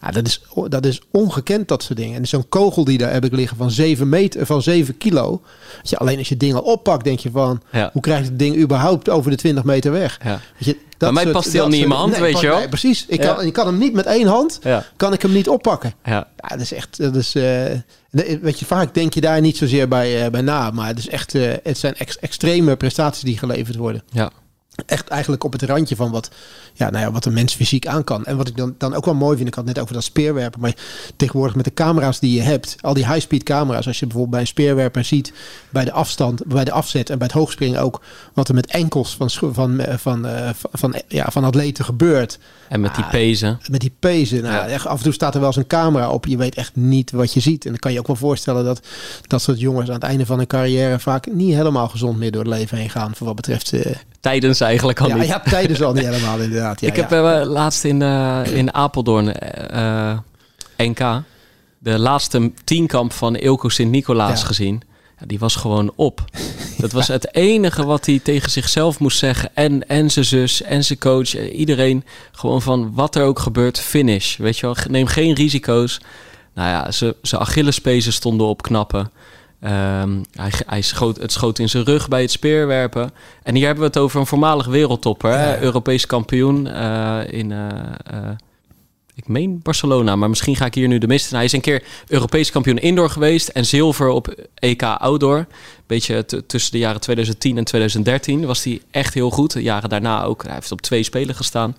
[0.00, 2.16] Ja, dat, is, dat is ongekend, dat soort dingen.
[2.18, 5.42] En zo'n kogel die daar heb ik liggen van 7, meter, van 7 kilo.
[5.82, 7.62] Je, alleen als je dingen oppakt, denk je van...
[7.72, 7.90] Ja.
[7.92, 10.20] hoe krijg je het ding überhaupt over de 20 meter weg?
[10.24, 10.40] Ja.
[10.58, 12.58] Je, Bij mij soort- past hij al niet in mijn hand, nee, weet je wel.
[12.58, 13.04] nee, precies.
[13.08, 14.58] Ik kan, ik kan hem niet met één hand,
[14.96, 15.92] kan ik hem niet oppakken.
[16.04, 16.28] ja.
[16.36, 16.96] Ja, dat is echt...
[16.98, 17.64] Dat is, eh,
[18.40, 20.70] weet je, vaak denk je daar niet zozeer bij, eh, bij na.
[20.70, 24.30] Maar het, is echt, eh, het zijn ex- extreme prestaties die geleverd worden ja.
[24.86, 26.30] Echt eigenlijk op het randje van wat,
[26.74, 28.24] ja, nou ja, wat een mens fysiek aan kan.
[28.24, 30.04] En wat ik dan, dan ook wel mooi vind, ik had het net over dat
[30.04, 30.74] speerwerpen, maar
[31.16, 34.40] tegenwoordig met de camera's die je hebt, al die high-speed camera's, als je bijvoorbeeld bij
[34.40, 35.32] een speerwerper ziet,
[35.70, 38.00] bij de afstand, bij de afzet en bij het hoogspringen ook,
[38.32, 42.38] wat er met enkels van, van, eh, van, eh, van, van, ja, van atleten gebeurt.
[42.68, 43.60] En met die Ah, pezen.
[43.70, 44.42] Met die pezen.
[44.42, 44.66] Nou, Ja.
[44.66, 46.26] echt, af en toe staat er wel eens een camera op.
[46.26, 47.64] Je weet echt niet wat je ziet.
[47.64, 48.80] En dan kan je ook wel voorstellen dat
[49.26, 52.42] dat soort jongens aan het einde van hun carrière vaak niet helemaal gezond meer door
[52.44, 53.14] het leven heen gaan.
[53.14, 53.72] Voor wat betreft.
[53.72, 55.26] eh, Tijdens eigenlijk al ja, niet.
[55.26, 56.80] ja, tijdens al niet helemaal inderdaad.
[56.80, 60.18] Ja, ik heb eh, laatst in, eh, in Apeldoorn eh,
[60.76, 61.22] NK
[61.78, 64.82] de laatste tienkamp van Ilko Sint-Nicolaas gezien.
[65.18, 66.24] Ja, die was gewoon op.
[66.78, 69.50] Dat was het enige wat hij tegen zichzelf moest zeggen.
[69.54, 71.50] En, en zijn zus en zijn coach.
[71.50, 74.36] Iedereen gewoon van wat er ook gebeurt, finish.
[74.36, 76.00] Weet je wel, neem geen risico's.
[76.54, 76.90] Nou ja,
[77.22, 79.10] zijn Achillespezen stonden op knappen.
[79.62, 83.10] Ehm, hij, hij schoot, het schoot in zijn rug bij het speerwerpen.
[83.42, 85.62] En hier hebben we het over een voormalig wereldtopper.
[85.62, 87.50] Europees kampioen uh, in...
[87.50, 87.68] Uh,
[89.14, 91.30] ik meen Barcelona, maar misschien ga ik hier nu de mist.
[91.30, 95.46] Hij is een keer Europees kampioen indoor geweest en zilver op EK outdoor.
[95.86, 99.52] Beetje tussen de jaren 2010 en 2013 was hij echt heel goed.
[99.52, 100.42] De jaren daarna ook.
[100.42, 101.76] Hij heeft op twee spelen gestaan.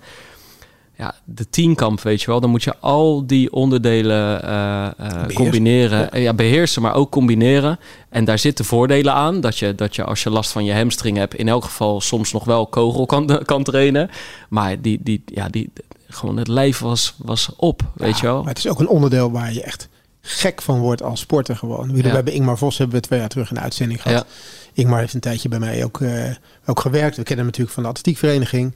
[1.04, 2.40] Ja, de teamkamp, weet je wel.
[2.40, 6.10] Dan moet je al die onderdelen uh, uh, combineren.
[6.12, 6.18] Ja.
[6.18, 6.34] ja.
[6.34, 7.80] beheersen, maar ook combineren.
[8.10, 9.42] En daar zitten voordelen aan.
[9.42, 11.36] Dat je, dat je als je last van je hamstring hebt...
[11.36, 14.10] in elk geval soms nog wel kogel kan, kan trainen.
[14.50, 15.72] Maar die, die, ja, die,
[16.08, 18.40] gewoon het lijf was, was op, weet je wel.
[18.40, 19.90] Maar het is ook een onderdeel waar je echt
[20.22, 21.94] gek van wordt als sporter gewoon.
[21.94, 24.26] We hebben Ingmar Vos hebben we twee jaar terug in de uitzending gehad.
[24.74, 26.24] Ingmar heeft een tijdje bij mij ook, uh,
[26.66, 27.16] ook gewerkt.
[27.18, 28.76] We kennen hem natuurlijk van de atletiekvereniging.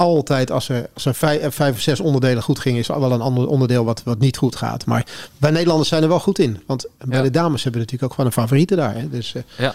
[0.00, 3.12] Altijd als er, als er vijf, vijf of zes onderdelen goed ging, is er wel
[3.12, 4.86] een ander onderdeel wat, wat niet goed gaat.
[4.86, 5.06] Maar
[5.38, 6.62] wij Nederlanders zijn er wel goed in.
[6.66, 8.94] Want bij de dames hebben we natuurlijk ook gewoon een favoriete daar.
[8.94, 9.08] Hè?
[9.08, 9.74] Dus, uh, ja,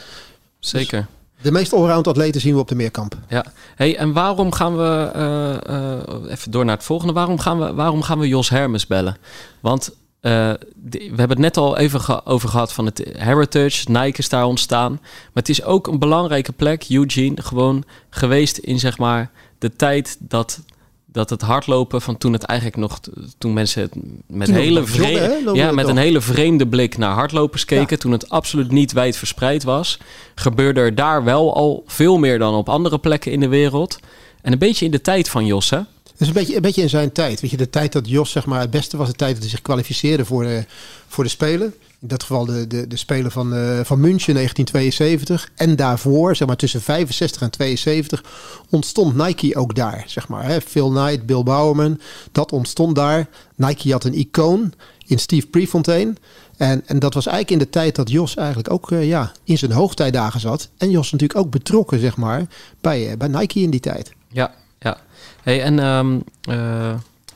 [0.60, 1.00] zeker.
[1.36, 3.18] Dus de meest allround atleten zien we op de meerkamp.
[3.30, 7.60] Ja, hey, en waarom gaan we, uh, uh, even door naar het volgende, waarom gaan
[7.60, 9.18] we, waarom gaan we Jos Hermes bellen?
[9.60, 9.90] Want
[10.22, 10.54] uh,
[10.92, 14.46] we hebben het net al even ge over gehad van het Heritage, Nike is daar
[14.46, 14.92] ontstaan.
[15.02, 19.32] Maar het is ook een belangrijke plek, Eugene, gewoon geweest in zeg maar
[19.63, 20.60] de tijd dat
[21.06, 22.99] dat het hardlopen van toen het eigenlijk nog
[23.38, 23.93] toen mensen het
[24.28, 28.71] met hele vreemde, ja, met een hele vreemde blik naar hardlopers keken, toen het absoluut
[28.71, 29.99] niet wijd verspreid was,
[30.36, 33.99] gebeurde er daar wel al veel meer dan op andere plekken in de wereld.
[34.41, 35.80] En een beetje in de tijd van Jos, hè?
[36.17, 37.41] Dus een beetje, een beetje in zijn tijd.
[37.41, 39.49] Weet je, de tijd dat Jos zeg maar, het beste was, de tijd dat hij
[39.49, 40.65] zich kwalificeerde voor de,
[41.08, 41.73] voor de Spelen.
[42.04, 45.52] In dat geval de, de, de Spelen van, uh, van München 1972.
[45.56, 48.24] En daarvoor, zeg maar tussen 65 en 72,
[48.70, 50.04] ontstond Nike ook daar.
[50.08, 50.62] Zeg maar, hè.
[50.62, 52.00] Phil Knight, Bill Bowerman,
[52.32, 53.28] dat ontstond daar.
[53.56, 54.74] Nike had een icoon
[55.06, 56.13] in Steve Prefontaine.
[56.58, 59.58] En, en dat was eigenlijk in de tijd dat Jos eigenlijk ook uh, ja, in
[59.58, 60.70] zijn hoogtijdagen zat.
[60.78, 62.46] En Jos natuurlijk ook betrokken, zeg maar,
[62.82, 64.13] bij, uh, bij Nike in die tijd.
[64.28, 64.98] Ja, ja.
[65.44, 66.24] Hey, en um,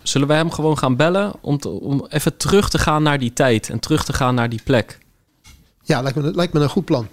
[0.08, 3.70] Zullen wij hem gewoon gaan bellen om, om even terug te gaan naar die tijd
[3.70, 4.98] en terug te gaan naar die plek?
[5.84, 7.08] Ja, lijkt me, lijkt me een goed plan.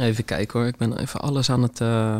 [0.00, 2.16] Even kijken hoor, ik ben even alles aan het uh,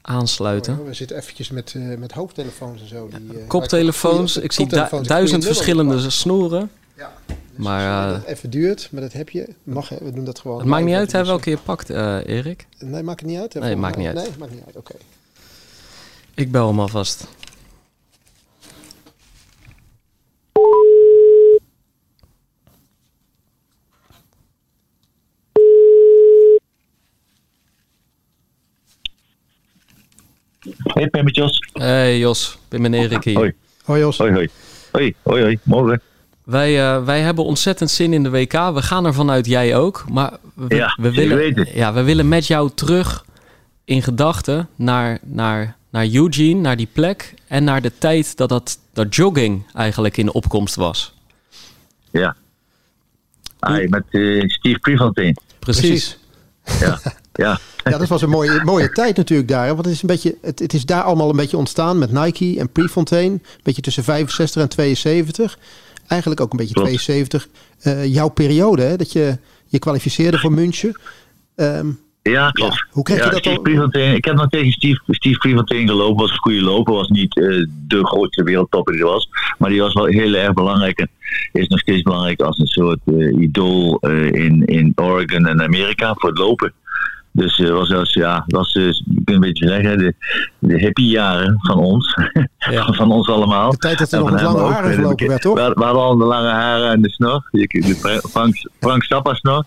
[0.00, 0.78] aansluiten.
[0.78, 3.08] Oh, we zitten eventjes met, uh, met hoofdtelefoons en zo.
[3.08, 6.70] Die, uh, koptelefoons, ik zie du duizend verschillende snoeren.
[6.96, 9.54] Ja, dus maar dat even duurt, maar dat heb je.
[9.62, 10.58] Mag, we doen dat gewoon.
[10.58, 12.66] Het maakt niet uit hè, welke je pakt, Erik.
[12.78, 13.54] Nee, maakt het niet uit.
[13.54, 14.16] Nee, maakt niet uit.
[14.16, 14.94] Nee, maakt niet uit, oké.
[16.34, 17.26] Ik bel hem alvast.
[30.82, 31.68] Hey, Pim met Jos.
[31.72, 33.36] Hey Jos, Pim en Erik hier.
[33.36, 33.54] Hoi.
[33.84, 34.18] Hoi Jos.
[34.18, 34.48] Hoi, hoi.
[34.92, 35.58] Hoi, hoi, hoi.
[35.62, 36.00] Morgen.
[36.44, 38.52] Wij, uh, wij hebben ontzettend zin in de WK.
[38.52, 40.04] We gaan er vanuit jij ook.
[40.08, 43.24] Maar we, ja, we willen, ja, we willen met jou terug
[43.84, 48.78] in gedachten naar, naar, naar Eugene, naar die plek en naar de tijd dat, dat,
[48.92, 51.14] dat jogging eigenlijk in opkomst was.
[52.10, 52.36] Ja.
[53.58, 55.36] Ai, met uh, Steve Prefontaine.
[55.58, 56.18] Precies.
[56.80, 56.98] Ja,
[57.32, 57.58] ja.
[57.84, 59.66] Ja, dat was een mooie, mooie tijd natuurlijk daar.
[59.66, 62.58] Want het is, een beetje, het, het is daar allemaal een beetje ontstaan met Nike
[62.58, 63.34] en Prefontaine.
[63.34, 65.58] Een beetje tussen 65 en 72.
[66.06, 66.88] Eigenlijk ook een beetje Klopt.
[66.88, 67.48] 72.
[67.82, 70.96] Uh, jouw periode, hè, dat je je kwalificeerde voor München.
[71.56, 72.74] Um, ja, klopt.
[72.74, 72.86] Ja.
[72.90, 76.16] Hoe kreeg ja, je dat Steve Prefontaine, Ik heb nog tegen Steve, Steve Prefontaine gelopen.
[76.16, 76.94] Was een goede loper.
[76.94, 79.28] Was niet uh, de grootste wereldtopper die er was.
[79.58, 80.98] Maar die was wel heel erg belangrijk.
[80.98, 81.08] En
[81.52, 86.14] is nog steeds belangrijk als een soort uh, idool uh, in, in Oregon en Amerika
[86.14, 86.72] voor het lopen.
[87.32, 90.14] Dus uh, was als, ja, was uh, ik kan een beetje zeggen, de,
[90.58, 92.16] de hippie jaren van ons.
[92.70, 92.92] Ja.
[93.00, 93.70] van ons allemaal.
[93.70, 95.54] De tijd dat er nog lange ook, haren gelopen werd, toch?
[95.54, 97.48] We, we hadden al de lange haren en de snor.
[97.50, 99.64] De Frank, Frank Stappa snor.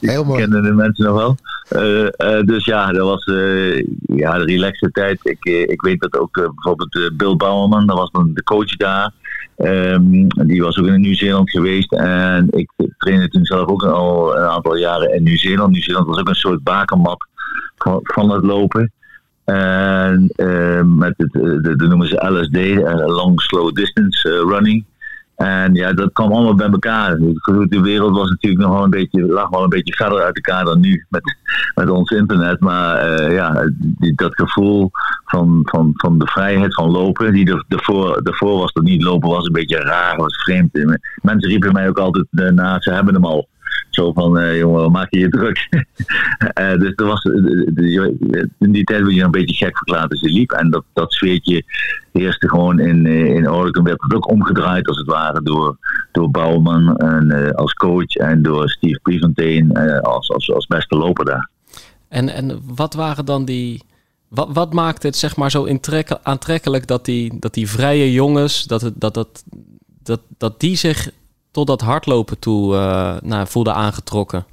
[0.00, 0.40] Heel mooi.
[0.40, 1.36] kennen de mensen nog wel.
[1.70, 5.18] Uh, uh, dus ja, dat was uh, ja, de relaxe tijd.
[5.22, 9.12] Ik, ik weet dat ook bijvoorbeeld Bill Bauerman, dat was dan de coach daar.
[9.58, 11.92] Um, die was ook in Nieuw-Zeeland geweest.
[11.92, 15.72] En ik trainde toen zelf ook al een aantal jaren in Nieuw-Zeeland.
[15.72, 17.26] Nieuw-Zeeland was ook een soort bakermat
[17.76, 18.92] van, van het lopen.
[19.44, 20.30] En
[20.98, 22.56] met het, de, de noemen ze LSD,
[23.06, 24.84] Long Slow Distance Running.
[25.36, 27.16] En ja, dat kwam allemaal bij elkaar.
[27.68, 30.64] De wereld was natuurlijk nog wel een beetje, lag wel een beetje verder uit elkaar
[30.64, 31.36] dan nu met,
[31.74, 32.60] met ons internet.
[32.60, 34.90] Maar uh, ja, die, dat gevoel
[35.24, 39.28] van, van, van de vrijheid van lopen, die er, ervoor, ervoor was dat niet lopen
[39.28, 41.00] was een beetje raar, was vreemd.
[41.22, 43.48] Mensen riepen mij ook altijd uh, na, ze hebben hem al.
[43.90, 45.68] Zo van, uh, jongen, maak je je druk?
[45.70, 47.24] uh, dus er was,
[48.58, 50.50] in die tijd werd je een beetje gek verklaard als je liep.
[50.50, 51.64] En dat, dat sfeertje
[52.12, 53.84] heerste gewoon in, in Oregon.
[53.84, 55.76] Werd het ook omgedraaid als het ware door,
[56.12, 58.14] door Bouwman en, als coach.
[58.14, 61.50] En door Steve Prefontaine als, als, als beste loper daar.
[62.08, 63.82] En, en wat waren dan die
[64.28, 65.78] wat, wat maakt het zeg maar zo
[66.22, 69.44] aantrekkelijk dat die, dat die vrije jongens, dat, het, dat, dat,
[70.02, 71.10] dat, dat die zich
[71.56, 74.44] tot dat hardlopen toe uh, nou, voelden aangetrokken?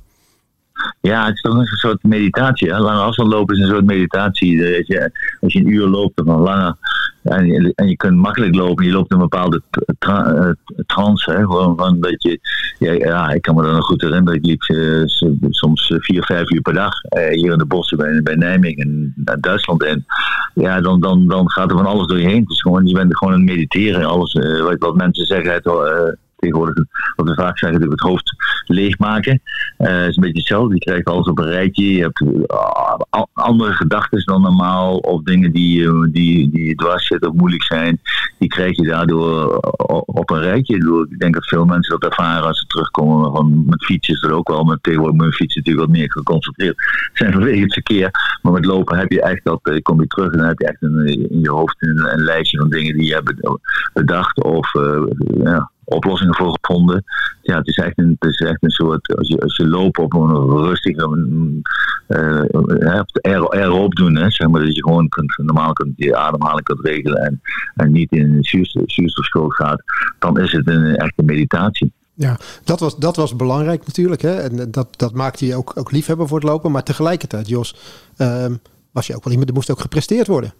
[1.01, 2.69] Ja, het is toch een soort meditatie.
[2.69, 2.79] Hè?
[2.79, 4.57] Lange afstand lopen is een soort meditatie.
[4.57, 5.11] Je,
[5.41, 6.75] als je een uur loopt of een lange
[7.23, 8.85] en je, en je kunt makkelijk lopen.
[8.85, 9.61] Je loopt een bepaalde
[9.99, 10.49] eh,
[10.85, 11.31] trance.
[11.31, 11.45] Hè?
[11.75, 12.39] Van dat je.
[12.79, 14.39] Ja, ik kan me dan nog goed herinneren.
[14.39, 15.03] Ik liep uh,
[15.49, 16.93] soms vier, vijf uur per dag.
[17.31, 20.05] Hier in de bossen bij, bij Nijmegen en naar Duitsland in.
[20.53, 22.45] Ja, dan, dan, dan gaat er van alles door je heen.
[22.45, 24.05] Dus gewoon, je bent gewoon aan het mediteren.
[24.05, 25.53] Alles wat, wat mensen zeggen.
[25.53, 25.65] Het,
[26.43, 29.41] tegenwoordig, wat we vaak zeggen, het hoofd leegmaken.
[29.77, 30.73] Uh, is een beetje hetzelfde.
[30.73, 31.93] Je krijgt alles op een rijtje.
[31.93, 34.97] Je hebt uh, andere gedachten dan normaal.
[34.97, 38.01] Of dingen die, uh, die, die dwars zitten of moeilijk zijn.
[38.39, 39.58] Die krijg je daardoor
[40.06, 41.06] op een rijtje.
[41.10, 43.32] Ik denk dat veel mensen dat ervaren als ze terugkomen.
[43.32, 44.63] Van, met fietsen is dat ook wel.
[44.63, 46.75] Met tegenwoordig mijn fietsen natuurlijk wat meer geconcentreerd
[47.13, 48.10] zijn vanwege het verkeer.
[48.41, 50.82] Maar met lopen heb je echt dat, kom je terug en dan heb je echt
[50.82, 53.60] in je hoofd een, een lijstje van dingen die je hebt
[53.93, 54.43] bedacht.
[54.43, 54.71] Of
[55.43, 57.03] ja, oplossingen voor gevonden.
[57.41, 59.97] Ja, het is echt een, het is echt een soort, als je, als je loopt
[59.97, 61.33] op een rustige,
[62.07, 66.85] uh, erop doen, hè, zeg maar, dat je gewoon kunt, normaal kunt je ademhaling kunt
[66.85, 67.41] regelen en,
[67.75, 68.43] en niet in een
[68.85, 69.83] zuurstofschuld gaat,
[70.19, 71.91] dan is het een echte meditatie.
[72.15, 74.21] Ja, dat was, dat was belangrijk natuurlijk.
[74.21, 74.35] Hè?
[74.35, 76.71] En dat, dat maakte je ook, ook liefhebber voor het lopen.
[76.71, 77.75] Maar tegelijkertijd, Jos,
[78.17, 78.59] um,
[78.91, 80.53] was je ook wel iemand, er moest ook gepresteerd worden.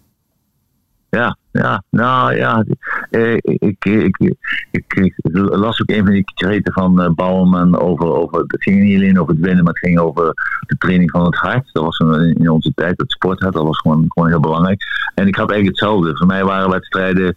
[1.14, 2.64] Ja, ja, nou ja.
[3.10, 4.34] Eh, ik, ik,
[4.70, 8.44] ik, ik, las ook een van die kreten van uh, Bouwman over, over.
[8.46, 10.24] Het ging niet alleen over het winnen, maar het ging over
[10.66, 11.72] de training van het hart.
[11.72, 11.98] Dat was
[12.34, 14.82] in onze tijd, het sporthart, dat was gewoon, gewoon heel belangrijk.
[15.14, 16.16] En ik had eigenlijk hetzelfde.
[16.16, 17.36] Voor mij waren wedstrijden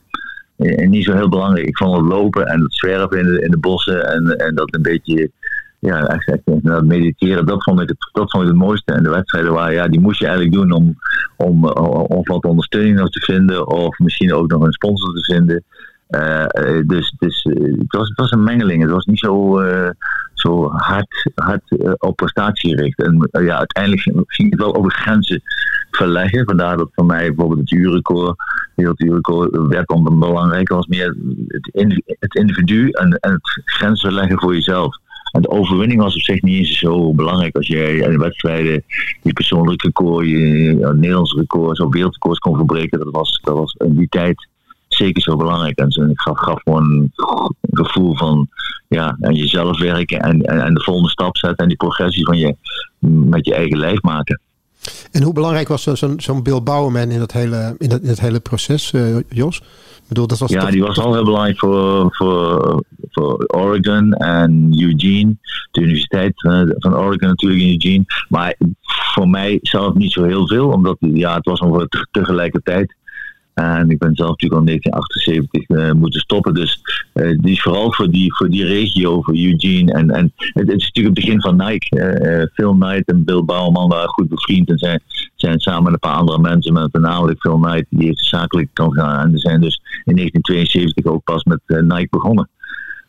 [0.57, 1.67] eh, niet zo heel belangrijk.
[1.67, 4.75] Ik vond het lopen en het zwerven in de, in de bossen en, en dat
[4.75, 5.31] een beetje
[5.79, 8.93] ja, echt, echt mediteren, dat vond, ik het, dat vond ik het mooiste.
[8.93, 10.97] En de wedstrijden waren, ja, die moest je eigenlijk doen om,
[11.37, 13.67] om, om wat ondersteuning nog te vinden.
[13.67, 15.63] Of misschien ook nog een sponsor te vinden.
[16.09, 16.45] Uh,
[16.85, 18.81] dus dus het, was, het was een mengeling.
[18.81, 19.61] Het was niet zo,
[20.33, 23.01] zo hard, hard op prestatie gericht.
[23.01, 25.41] En ja, uiteindelijk ging het wel over grenzen
[25.91, 26.45] verleggen.
[26.45, 28.35] Vandaar dat voor mij bijvoorbeeld het uurrecord,
[28.75, 30.75] het uurrecord werd dan belangrijker.
[30.75, 31.15] was meer
[32.19, 34.97] het, individu en, en het grenzen verleggen voor jezelf.
[35.37, 38.83] En de overwinning was op zich niet eens zo belangrijk als jij in de wedstrijden
[39.21, 42.99] je persoonlijke record, je, je Nederlands record, zo wereldrecords kon verbreken.
[42.99, 44.47] Dat was, dat was in die tijd
[44.87, 45.77] zeker zo belangrijk.
[45.77, 47.11] En het gaf, gaf gewoon
[47.61, 48.47] een gevoel van
[48.87, 52.37] ja, aan jezelf werken en, en, en de volgende stap zetten en die progressie van
[52.37, 52.55] je
[52.99, 54.41] met je eigen lijf maken.
[55.11, 58.19] En hoe belangrijk was zo'n zo'n Bill Bouwman in dat hele, in dat, in dat
[58.19, 59.61] hele proces, uh, Jos?
[60.07, 65.35] bedoel, dat was ja, die was al heel belangrijk voor, voor, voor Oregon en Eugene.
[65.71, 68.05] De universiteit eh, van Oregon natuurlijk in Eugene.
[68.29, 68.55] Maar
[69.13, 72.95] voor mij zelf niet zo heel veel, omdat ja, het was ongeveer tegelijkertijd.
[73.57, 76.53] En ik ben zelf natuurlijk al 1978 uh, eh, moeten stoppen.
[76.53, 76.81] Dus
[77.13, 79.93] uh, die is vooral voor die, voor die regio, voor Eugene.
[79.93, 81.95] En, en het, is natuurlijk het begin van Nike.
[81.95, 84.69] Uh, Phil Knight en Bill Bauerman waren goed bevriend.
[84.69, 85.01] En zijn,
[85.35, 88.93] zijn samen met een paar andere mensen, met voornamelijk Phil Knight, die heeft zakelijk kan
[88.93, 89.19] gaan.
[89.19, 92.49] En die zijn dus in 1972 ook pas met Nike begonnen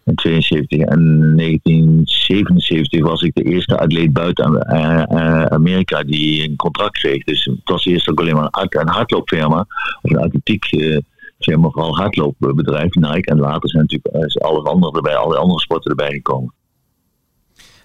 [0.08, 0.78] in 72.
[0.78, 7.24] En 1977 was ik de eerste atleet buiten eh, eh, Amerika die een contract kreeg.
[7.24, 9.66] Dus het was eerst ook alleen maar een hardloopfirma,
[10.02, 10.98] of een atletiek uh,
[11.38, 13.30] firma, vooral hardloopbedrijf, Nike.
[13.30, 16.52] En later zijn natuurlijk is alles andere erbij, alle andere sporten erbij gekomen.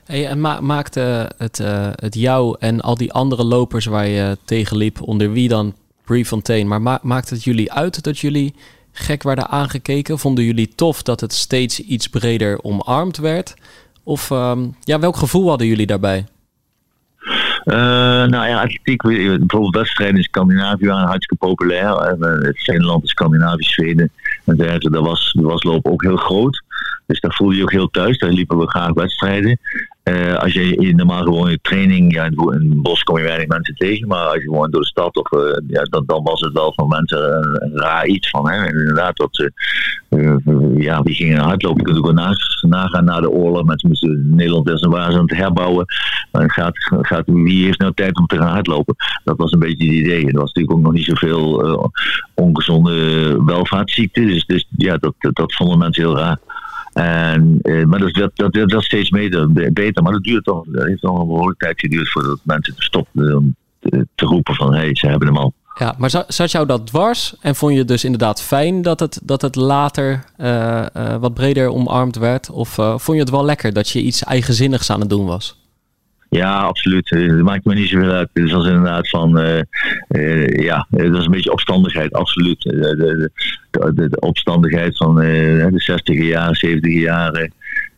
[0.03, 1.57] Hey, en ma maakte het,
[1.95, 6.69] het jou en al die andere lopers waar je tegen liep, onder wie dan Prefontaine,
[6.69, 8.53] maar ma maakt het jullie uit dat jullie
[8.93, 10.19] gek werden aangekeken?
[10.19, 13.53] Vonden jullie tof dat het steeds iets breder omarmd werd?
[14.03, 16.25] Of um, ja, welk gevoel hadden jullie daarbij?
[17.65, 17.75] Uh,
[18.25, 22.17] nou ja, atletiek, bijvoorbeeld wedstrijden in Scandinavië waren hartstikke populair.
[22.19, 24.11] Uh, het Finland, Scandinavië, Zweden
[24.45, 24.89] en dergelijke.
[24.89, 26.63] Daar was, was lopen ook heel groot.
[27.05, 28.17] Dus daar voelde je ook heel thuis.
[28.17, 29.59] Daar liepen we graag wedstrijden.
[30.03, 32.35] Uh, als je normaal gewoon je training, ja, in
[32.69, 35.31] het bos kom je weinig mensen tegen, maar als je gewoon door de stad of
[35.31, 38.49] uh, ja, dan, dan, was het wel van mensen een, een raar iets van.
[38.49, 38.67] Hè?
[38.67, 39.51] Inderdaad, dat
[40.75, 41.77] ja, die gingen hardlopen.
[41.77, 43.63] Je kunt ook wel nagaan na de oorlog.
[43.63, 45.85] Mensen moesten Nederland en waren aan het herbouwen.
[46.31, 48.95] Dan gaat, gaat, wie heeft nou tijd om te gaan hardlopen?
[49.23, 50.25] Dat was een beetje het idee.
[50.25, 51.89] Er was natuurlijk ook nog niet zoveel
[52.33, 54.27] ongezonde welvaartsziekten.
[54.27, 56.39] Dus, dus ja, dat, dat, dat vonden mensen heel raar.
[56.93, 60.03] En, maar dat, dat, dat, dat steeds beter.
[60.03, 63.55] Maar dat duurt toch, dat heeft nog een behoorlijke tijd geduurd voordat mensen stopten om
[63.79, 65.53] te, te roepen van hé, hey, ze hebben hem al.
[65.79, 69.19] Ja, maar zat jou dat dwars en vond je het dus inderdaad fijn dat het,
[69.23, 70.85] dat het later uh,
[71.19, 72.49] wat breder omarmd werd?
[72.49, 75.62] Of vond je het wel lekker dat je iets eigenzinnigs aan het doen was?
[76.33, 77.09] Ja, absoluut.
[77.09, 78.29] Het maakt me niet zoveel uit.
[78.33, 79.29] Het was inderdaad van,
[80.45, 82.61] ja, het was een beetje opstandigheid, absoluut.
[82.61, 83.29] De,
[83.71, 87.53] de, de, opstandigheid van de 60 jaren, 70 jaren.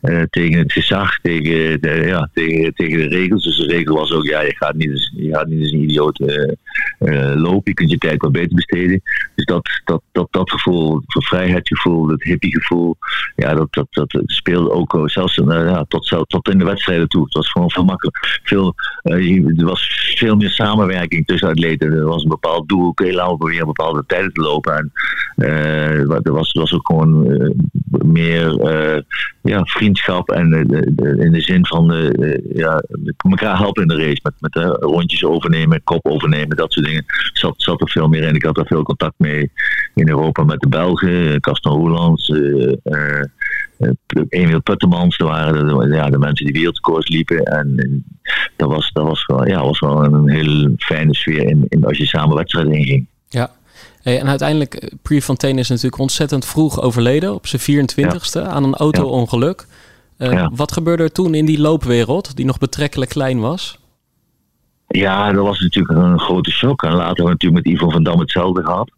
[0.08, 3.44] Uh, tegen het gezag, tegen de, ja, tegen, tegen de regels.
[3.44, 6.20] Dus de regel was ook, ja, je gaat niet je gaat niet eens een idioot
[6.20, 6.52] uh,
[6.98, 7.62] uh, lopen.
[7.64, 9.02] Je kunt je tijd wat beter besteden.
[9.34, 12.96] Dus dat, dat, dat, dat gevoel, dat vrijheidsgevoel, dat hippiegevoel,
[13.36, 17.24] ja, dat, dat, dat speelde ook zelfs ja, tot, tot in de wedstrijden toe.
[17.24, 18.40] Het was gewoon veel makkelijker.
[18.42, 21.92] Veel, er was veel meer samenwerking tussen atleten.
[21.92, 24.74] Er was een bepaald doel, oké, laten we proberen bepaalde tijden te lopen.
[24.74, 24.92] En
[26.22, 27.54] er was, was ook gewoon
[28.04, 28.60] meer
[29.42, 29.64] ja,
[29.96, 32.12] vriendschap en de, de, in de zin van
[32.54, 32.82] ja,
[33.16, 34.20] elkaar helpen in de race.
[34.22, 37.04] Met, met rondjes overnemen, kop overnemen, dat soort dingen.
[37.32, 38.34] Zat, zat er veel meer in.
[38.34, 39.50] Ik had er veel contact mee
[39.94, 43.22] in Europa met de Belgen, Castan Roelands, uh, uh,
[44.28, 45.16] Emiel Puttemans.
[45.16, 47.44] Dat waren de, ja, de mensen die wereldkoers liepen.
[47.44, 48.04] En
[48.56, 51.98] dat, was, dat was, wel, ja, was wel een heel fijne sfeer in, in als
[51.98, 53.06] je samen wedstrijden inging.
[53.28, 53.50] Ja,
[54.02, 59.66] en uiteindelijk, Prefontaine is natuurlijk ontzettend vroeg overleden, op zijn 24ste, aan een auto-ongeluk.
[60.16, 60.50] Ja.
[60.54, 63.78] Wat gebeurde er toen in die loopwereld, die nog betrekkelijk klein was?
[64.88, 66.82] Ja, dat was natuurlijk een grote shock.
[66.82, 68.90] En later hebben we natuurlijk met Ivo van Dam hetzelfde gehad.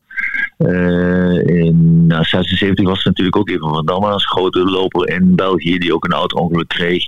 [0.58, 5.34] Uh, in nou, 76 was het natuurlijk ook Ivo van Dam als grote loper in
[5.34, 7.04] België die ook een auto-ongeluk kreeg.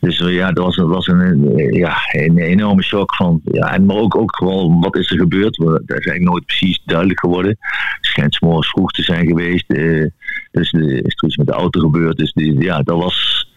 [0.00, 3.40] Dus ja, dat was, dat was een, ja, een enorme shock van.
[3.44, 5.56] Ja, en maar ook, ook gewoon wat is er gebeurd.
[5.56, 7.56] Dat is eigenlijk nooit precies duidelijk geworden.
[7.58, 9.64] Het schijnt s'morgens vroeg te zijn geweest.
[9.68, 10.06] Uh,
[10.52, 12.16] dus is er iets met de auto gebeurd.
[12.16, 13.49] Dus die, ja, dat was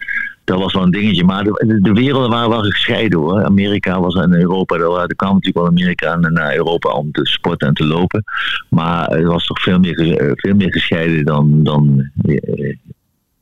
[0.43, 1.23] dat was wel een dingetje.
[1.23, 3.43] Maar de, de werelden waren wel gescheiden hoor.
[3.43, 4.75] Amerika was en Europa.
[4.75, 8.23] Er kwam natuurlijk wel Amerika naar Europa om te sporten en te lopen.
[8.69, 12.75] Maar het was toch veel meer, eh, veel meer gescheiden dan, dan eh,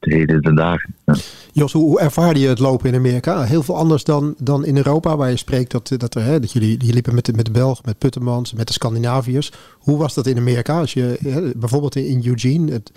[0.01, 0.93] de heden dagen.
[1.05, 1.13] Ja.
[1.51, 3.43] Jos, hoe ervaarde je het lopen in Amerika?
[3.43, 6.51] Heel veel anders dan, dan in Europa, waar je spreekt dat, dat, er, hè, dat
[6.51, 9.51] jullie, jullie liepen met de, met de Belgen, met Puttemans, met de Scandinaviërs.
[9.79, 10.79] Hoe was dat in Amerika?
[10.79, 12.71] Als je, hè, bijvoorbeeld in Eugene.
[12.71, 12.91] Het,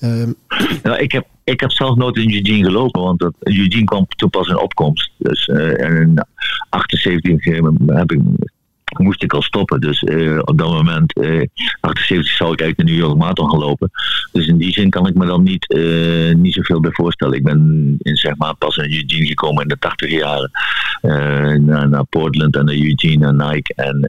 [0.00, 0.34] um...
[0.82, 4.30] nou, ik, heb, ik heb zelf nooit in Eugene gelopen, want dat, Eugene kwam toen
[4.30, 5.10] pas in opkomst.
[5.18, 6.24] Dus uh, in
[6.68, 7.44] 78
[7.86, 8.20] heb ik
[8.98, 9.80] moest ik al stoppen.
[9.80, 11.46] Dus uh, op dat moment, uh,
[11.80, 13.90] 78 zou ik eigenlijk de New York Marathon gaan lopen.
[14.32, 17.36] Dus in die zin kan ik me dan niet, uh, niet zoveel bij voorstellen.
[17.36, 20.50] Ik ben in, zeg maar, pas in Eugene gekomen in de 80 jaren.
[21.66, 24.08] Naar, naar, Portland en naar Eugene en Nike en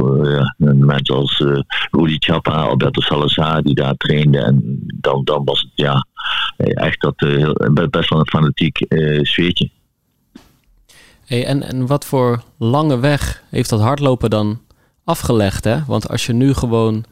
[0.00, 4.44] ja, mensen als uh, Rudy Chapa, Alberto Salazar die daar trainden.
[4.44, 6.06] En dan, dan was het ja,
[6.56, 7.50] echt dat, uh,
[7.90, 9.70] best wel een fanatiek uh, sfeertje.
[11.40, 14.60] En, en wat voor lange weg heeft dat hardlopen dan
[15.04, 15.64] afgelegd?
[15.64, 15.84] Hè?
[15.86, 17.04] Want als je nu gewoon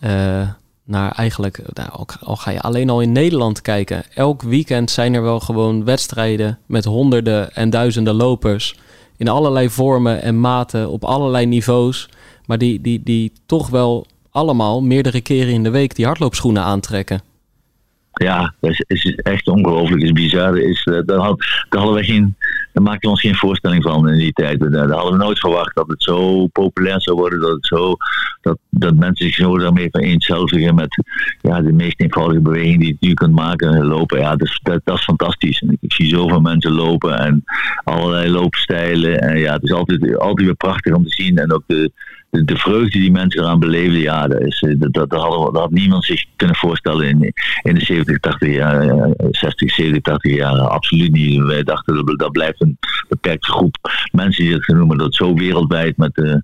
[0.00, 0.48] uh,
[0.84, 5.22] naar eigenlijk, nou, al ga je alleen al in Nederland kijken, elk weekend zijn er
[5.22, 8.76] wel gewoon wedstrijden met honderden en duizenden lopers
[9.16, 12.08] in allerlei vormen en maten, op allerlei niveaus,
[12.46, 17.22] maar die, die, die toch wel allemaal meerdere keren in de week die hardloopschoenen aantrekken.
[18.14, 20.02] Ja, dat is, is echt ongelooflijk.
[20.02, 20.58] Is bizar.
[20.58, 22.36] Is, uh, daar, had, daar hadden we geen
[22.74, 24.72] daar maakten we ons geen voorstelling van in die tijd.
[24.72, 27.40] Daar hadden we nooit verwacht dat het zo populair zou worden.
[27.40, 27.96] Dat, het zo,
[28.40, 31.04] dat, dat mensen zich zo daarmee vereenzelvigen met
[31.40, 33.84] ja, de meest eenvoudige beweging die je kunt maken.
[33.84, 35.60] Lopen, ja, dat, dat, dat is fantastisch.
[35.60, 37.44] En ik zie zoveel mensen lopen en
[37.84, 39.20] allerlei loopstijlen.
[39.20, 41.38] En ja, het is altijd, altijd weer prachtig om te zien.
[41.38, 41.92] En ook de,
[42.34, 46.04] de, de vreugde die mensen eraan beleefden, ja, dat, is, dat, dat, dat, had niemand
[46.04, 50.58] zich kunnen voorstellen in, in de 70, 80 jaar, 60, 70, 80 jaar.
[50.58, 51.42] Absoluut niet.
[51.42, 53.76] Wij dachten dat, dat blijft een beperkte groep
[54.12, 54.98] mensen die het noemen.
[54.98, 56.34] Dat zo wereldwijd met uh,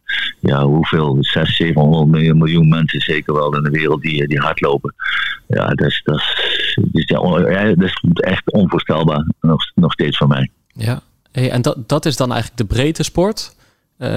[0.41, 4.95] ja, hoeveel, 600, 700 miljoen, mensen zeker wel in de wereld die, die hardlopen.
[5.47, 6.21] Ja, dat is, dat
[6.93, 10.51] is, echt onvoorstelbaar, nog, nog steeds voor mij.
[10.73, 11.01] Ja,
[11.33, 13.59] en dat, dat is dan eigenlijk de breedte sport.
[14.03, 14.09] Uh,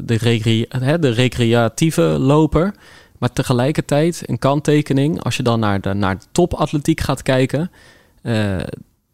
[0.00, 2.74] de, recre hè, de recreatieve loper.
[3.18, 7.70] Maar tegelijkertijd een kanttekening, als je dan naar de, naar de topatletiek gaat kijken,
[8.22, 8.56] uh,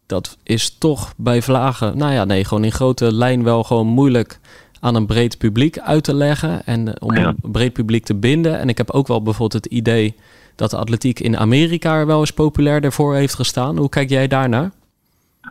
[0.05, 4.39] dat is toch bij vlagen, nou ja, nee, gewoon in grote lijn wel gewoon moeilijk
[4.79, 8.59] aan een breed publiek uit te leggen en om een breed publiek te binden.
[8.59, 10.15] En ik heb ook wel bijvoorbeeld het idee
[10.55, 13.77] dat de atletiek in Amerika er wel eens populair voor heeft gestaan.
[13.77, 14.71] Hoe kijk jij daarnaar?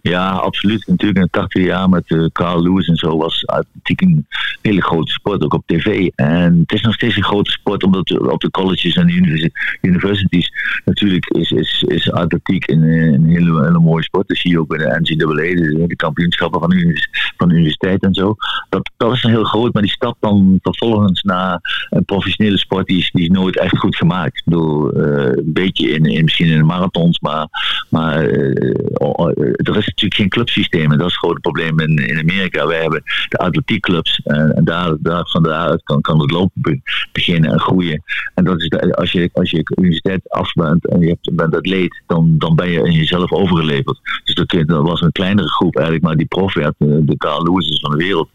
[0.03, 0.87] Ja, absoluut.
[0.87, 4.27] Natuurlijk in de 80 jaar met uh, Carl Lewis en zo was atletiek een
[4.63, 6.09] hele grote sport, ook op tv.
[6.15, 10.53] En het is nog steeds een grote sport, omdat op de colleges en de universities
[10.85, 14.29] natuurlijk is, is, is atletiek een, een hele, hele mooie sport.
[14.29, 18.35] Dat zie je ook bij de NCAA, de, kampioenschappen van de, van universiteit en zo.
[18.69, 22.87] Dat, dat is dan heel groot, maar die stap dan vervolgens naar een professionele sport,
[22.87, 24.37] die is, die is nooit echt goed gemaakt.
[24.37, 27.47] Ik bedoel, uh, een beetje in, in, misschien in de marathons, maar,
[27.91, 28.75] maar uh,
[29.57, 30.93] er is natuurlijk geen clubsysteem.
[30.93, 32.67] En dat is het grote probleem in, in Amerika.
[32.67, 34.21] Wij hebben de atletiekclubs.
[34.25, 36.83] En, en daar, daar, van daaruit kan, kan het lopen
[37.13, 38.03] beginnen en groeien.
[38.35, 41.57] En dat is de, als, je, als je universiteit af bent en je hebt, bent
[41.57, 44.01] atleet, dan, dan ben je in jezelf overgeleverd.
[44.25, 47.43] Dus dat, dat was een kleinere groep eigenlijk, maar die prof werd de, de Carl
[47.43, 48.29] Lewis van de wereld.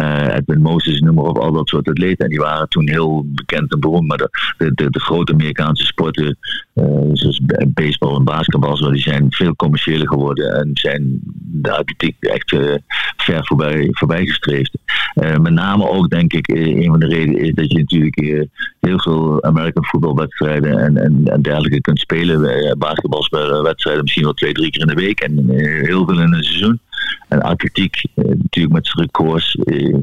[0.00, 2.24] Uh, Edwin Moses, noem maar op, al dat soort atleten.
[2.24, 4.06] En die waren toen heel bekend en beroemd.
[4.06, 4.30] Maar de,
[4.74, 6.38] de, de, grote Amerikaanse sporten,
[6.74, 10.54] uh, zoals baseball en basketbal, zo, die zijn veel commerciëler geworden.
[10.54, 12.74] En zijn de atletiek echt uh,
[13.16, 14.78] ver voorbij, voorbij gestreefd.
[15.14, 18.46] met name ook, denk ik, een van de redenen is dat je natuurlijk
[18.80, 22.78] heel veel American voetbalwedstrijden en, en, en dergelijke kunt spelen.
[22.78, 25.20] Basketbalwedstrijden misschien wel twee, drie keer in de week.
[25.20, 25.50] En
[25.86, 26.80] heel veel in een seizoen.
[27.28, 29.94] En atletiek, eh, natuurlijk met zijn records, eh,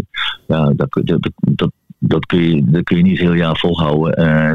[0.47, 1.01] ja, dat,
[1.39, 4.21] dat, dat, kun je, dat kun je niet heel jaar volhouden.
[4.21, 4.51] Uh,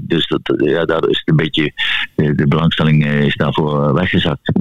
[0.00, 1.72] dus dat, ja, daardoor is het een beetje,
[2.14, 4.52] de belangstelling is daarvoor weggezakt.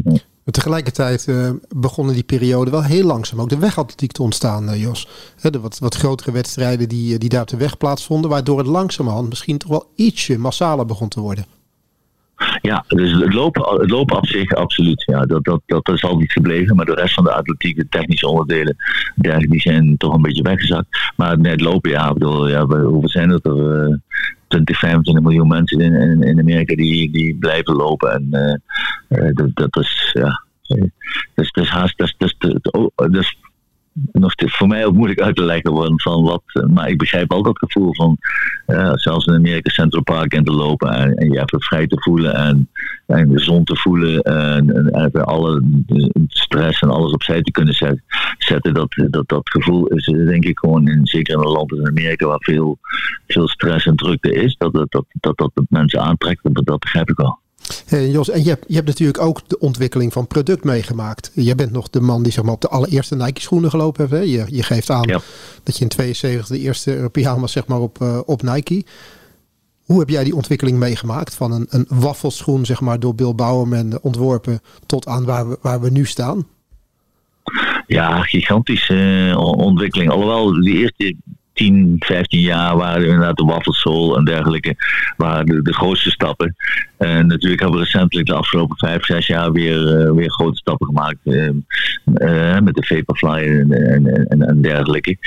[0.44, 1.32] Maar tegelijkertijd
[1.76, 5.08] begonnen die periode wel heel langzaam ook de wegatletiek te ontstaan, Jos.
[5.42, 9.30] de wat, wat grotere wedstrijden die, die daar op de weg plaatsvonden, waardoor het langzamerhand
[9.30, 11.57] misschien toch wel ietsje massaler begon te worden.
[12.62, 15.04] Ja, dus het lopen, het lopen op zich absoluut.
[15.06, 16.76] Ja, dat, dat, dat is altijd gebleven.
[16.76, 18.76] Maar de rest van de atletiek, de technische onderdelen,
[19.16, 20.88] die zijn toch een beetje weggezakt.
[21.16, 23.88] Maar net lopen, ja, bedoel, ja, hoeveel zijn het er?
[23.88, 23.96] Uh,
[24.48, 28.12] 20, 25 miljoen mensen in, in, Amerika die, die blijven lopen.
[28.12, 28.28] En
[29.10, 30.44] uh, uh, dat, dat is, ja,
[31.36, 33.36] dus, dus haast, dat, dat, dat, dat,
[34.12, 36.44] nog voor mij ook moeilijk uit te leggen worden van wat.
[36.46, 38.18] Eh, maar ik begrijp al dat gevoel van
[38.68, 42.02] uh, zelfs in Amerika Central Park in te lopen en, en je even vrij te
[42.02, 42.70] voelen en,
[43.06, 45.64] en gezond te voelen en, en even alle
[46.28, 48.04] stress en alles opzij te kunnen zetten.
[48.38, 51.72] zetten dat, dat, dat gevoel is eh, denk ik gewoon in, zeker in een land
[51.72, 52.80] als Amerika waar veel,
[53.28, 56.40] veel stress en drukte is, dat dat, dat, dat, dat mensen aantrekt.
[56.44, 57.40] Dat, dat begrijp ik wel.
[57.86, 61.32] Hey Jos, en je hebt, je hebt natuurlijk ook de ontwikkeling van product meegemaakt.
[61.34, 64.24] Je bent nog de man die zeg maar, op de allereerste Nike schoenen gelopen heeft.
[64.24, 64.32] Hè?
[64.32, 65.08] Je, je geeft aan
[65.64, 68.84] dat je in 72 de eerste Europeaan was zeg maar, op, uh, op Nike.
[69.84, 71.36] Hoe heb jij die ontwikkeling meegemaakt?
[71.36, 75.82] Van een, een waffelschoen zeg maar, door Bill Bowerman ontworpen tot aan waar we, waar
[75.82, 76.48] we nu staan?
[77.88, 80.12] Ja, gigantische uh, ontwikkeling.
[80.12, 81.16] Alhoewel, die eerste
[81.58, 84.76] 10, 15 jaar waren inderdaad de waffelsol en dergelijke
[85.18, 86.56] waren de, grootste stappen.
[86.98, 90.88] En natuurlijk hebben we recentelijk de afgelopen 5, 6 jaar weer, uh, weer grote stappen
[90.88, 91.18] gemaakt.
[91.24, 91.50] Uh,
[92.06, 95.18] uh, met de Vaporfly en, en, en, dergelijke.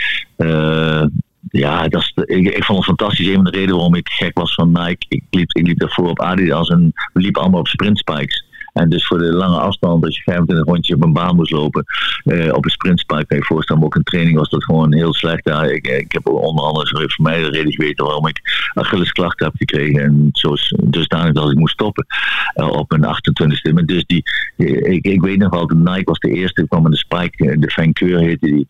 [1.50, 3.26] ja, dat is ik, ik, vond het fantastisch.
[3.26, 5.06] Een van de redenen waarom ik gek was van Nike.
[5.08, 8.44] Ik liep, ik liep daarvoor op Adidas en we liepen allemaal op sprint spikes.
[8.72, 11.84] En dus voor de lange afstand, als je 25 rondjes op een baan moest lopen,
[12.24, 15.44] uh, op een sprintspike, kan je voorstellen, ook een training was dat gewoon heel slecht.
[15.44, 18.40] Ja, ik, ik heb onder andere voor mij de reden geweten waarom ik
[18.74, 20.00] Achillesklachten heb gekregen.
[20.02, 22.06] En zo dusdanig dat ik moest stoppen
[22.54, 23.72] uh, op mijn 28e.
[23.72, 24.22] Maar dus die,
[24.56, 27.70] ik, ik weet nog wel, Nike was de eerste, kwam met de spike, eh, de
[27.70, 28.68] Vancouver heette die.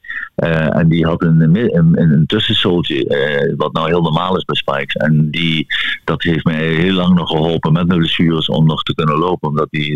[0.70, 4.94] En die had een, een, een, een wat nou heel normaal is bij spikes.
[4.94, 5.66] En die,
[6.04, 9.48] dat heeft mij heel lang nog geholpen met mijn blessures om nog te kunnen lopen,
[9.48, 9.89] omdat die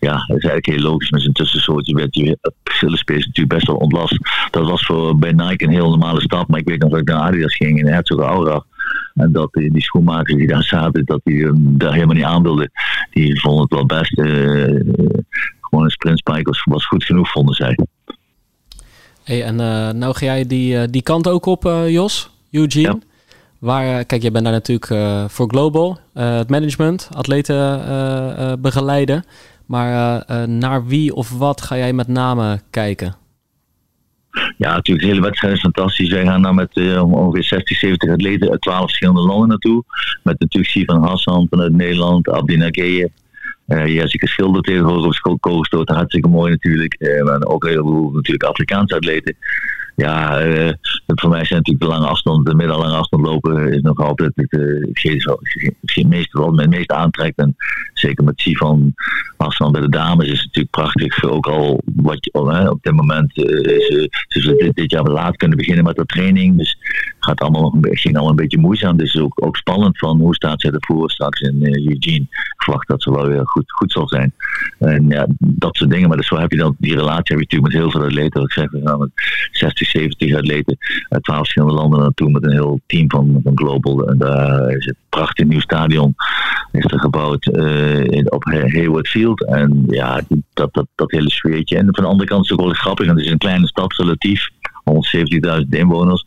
[0.00, 1.94] ja, dat is eigenlijk heel logisch met zijn tussensoortje.
[1.94, 4.18] Werd die Achillespees natuurlijk best wel ontlast.
[4.50, 6.48] Dat was voor bij Nike een heel normale stap.
[6.48, 8.64] Maar ik weet nog dat ik naar Adidas ging in Herzog Aura.
[9.14, 12.70] En dat die, schoenmakers die daar zaten, dat die hem daar helemaal niet aanwilden.
[13.10, 14.18] Die vonden het wel best.
[14.18, 14.80] Uh,
[15.60, 17.78] gewoon een sprintspike was, was goed genoeg, vonden zij.
[19.24, 22.82] Hey, en uh, nou ga jij die, die kant ook op, Jos, Eugene.
[22.82, 22.98] Ja.
[23.58, 29.24] Waar, kijk, jij bent daar natuurlijk uh, voor Global, uh, het management, atleten begeleiden.
[29.66, 33.14] Maar naar wie of wat ga jij met name kijken?
[34.56, 36.10] Ja, natuurlijk, de hele wedstrijd is fantastisch.
[36.10, 39.84] Wij gaan daar met ongeveer 60, 70 atleten uit 12 verschillende landen naartoe.
[40.22, 43.10] Met natuurlijk Sivan Hassan vanuit Nederland, Abdi Nageyev,
[43.66, 47.22] uh, Jessica Schilder tegenwoordig op school hartstikke mooi natuurlijk.
[47.24, 49.36] Maar ook heel veel natuurlijk Afrikaanse atleten
[49.96, 50.72] ja, uh,
[51.06, 54.52] voor mij zijn natuurlijk de lange afstand, de middellange afstand lopen is nog altijd het,
[54.52, 57.38] uh, meeste wat mij meest aantrekt.
[57.38, 57.56] En
[57.94, 58.94] zeker met Sivan
[59.36, 61.24] afstand bij de dames is het natuurlijk prachtig.
[61.24, 62.30] Ook al wat je
[62.62, 66.58] uh, op dit moment is, ze dit, dit jaar laat kunnen beginnen met de training.
[66.58, 66.76] Dus
[67.26, 68.96] gaat allemaal nog een, ging allemaal een beetje moeizaam.
[68.96, 72.26] Dus ook, ook spannend van hoe staat zij ervoor straks in Eugene.
[72.30, 74.32] Ik verwacht dat ze wel weer goed, goed zal zijn.
[74.78, 76.08] En ja, dat soort dingen.
[76.08, 78.42] Maar dus zo heb je dan die relatie heb je natuurlijk met heel veel atleten.
[78.42, 79.10] Ik zeg, we gaan met
[79.50, 80.76] 60, 70 atleten
[81.08, 84.08] uit 12 verschillende landen naartoe met een heel team van, van Global.
[84.08, 86.14] En daar is het prachtig nieuw stadion
[86.76, 89.46] is er gebouwd uh, op Hayward Field.
[89.46, 90.20] En ja,
[90.54, 91.76] dat, dat, dat hele sfeertje.
[91.76, 93.06] En van de andere kant is het ook wel grappig.
[93.06, 94.48] En het is een kleine stad relatief.
[95.60, 96.24] 170.000 inwoners.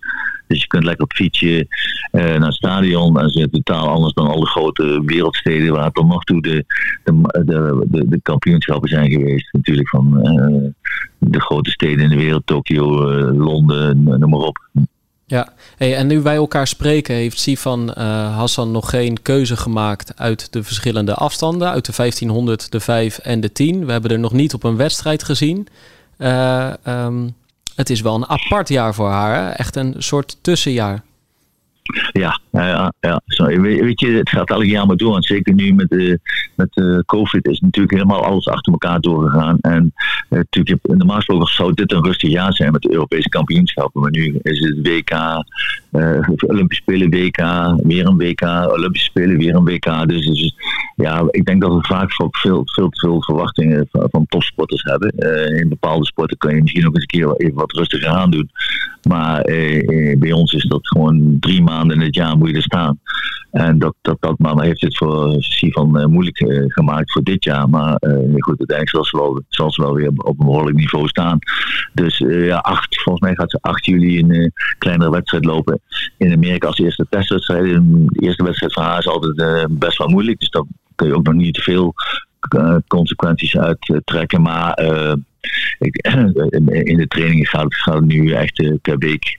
[0.50, 1.68] Dus je kunt lekker op fietsje
[2.12, 3.30] uh, naar het stadion.
[3.30, 6.66] Ze is totaal anders dan alle grote wereldsteden waar tot nog toe de,
[7.04, 9.54] de, de, de, kampioenschappen zijn geweest.
[9.54, 10.70] Natuurlijk van uh,
[11.18, 14.70] de grote steden in de wereld, Tokio, uh, Londen, noem maar op.
[15.26, 17.96] Ja, hey, en nu wij elkaar spreken, heeft Sifan uh,
[18.38, 23.40] Hassan nog geen keuze gemaakt uit de verschillende afstanden, uit de 1500, de 5 en
[23.40, 23.86] de 10.
[23.86, 25.68] We hebben er nog niet op een wedstrijd gezien.
[26.18, 26.74] Uh,
[27.80, 31.04] het is wel een apart jaar voor haar, echt een soort tussenjaar.
[32.12, 33.22] Ja, ja, ja.
[33.26, 33.62] Sorry.
[33.62, 35.16] Weet je, het gaat elk jaar maar door.
[35.16, 36.20] En zeker nu met, de,
[36.56, 39.58] met de COVID is natuurlijk helemaal alles achter elkaar doorgegaan.
[39.62, 39.94] En
[40.30, 44.02] uh, natuurlijk, normaal gesproken zou dit een rustig jaar zijn met de Europese kampioenschappen.
[44.02, 45.12] Maar nu is het WK,
[45.92, 47.38] uh, Olympische Spelen WK,
[47.84, 50.08] weer een WK, Olympische Spelen weer een WK.
[50.08, 50.56] Dus, dus
[50.96, 55.14] ja, ik denk dat we vaak veel, veel, te veel verwachtingen van, van topsporters hebben.
[55.18, 58.32] Uh, in bepaalde sporten kun je misschien ook eens een keer even wat rustiger aan
[58.32, 58.50] doen.
[59.08, 59.42] Maar
[60.18, 63.00] bij ons is dat gewoon drie maanden in het jaar moet je er staan.
[63.52, 67.70] En dat, dat, maar heeft het voor Sivan uh, moeilijk uh, gemaakt voor dit jaar.
[67.70, 71.08] Maar uh, goed, uiteindelijk zal ze, wel, zal ze wel weer op een behoorlijk niveau
[71.08, 71.40] staan.
[71.94, 75.82] Dus ja, acht, volgens mij gaat ze 8 juli een kleinere wedstrijd lopen
[76.18, 77.64] in Amerika als eerste testwedstrijd.
[77.64, 80.40] De eerste wedstrijd van haar is altijd best wel moeilijk.
[80.40, 81.94] Dus dan kun je ook nog niet te veel
[82.88, 84.42] consequenties uittrekken.
[84.42, 84.80] Maar
[85.80, 85.96] ik,
[86.92, 89.38] in de trainingen gaat het nu echt per week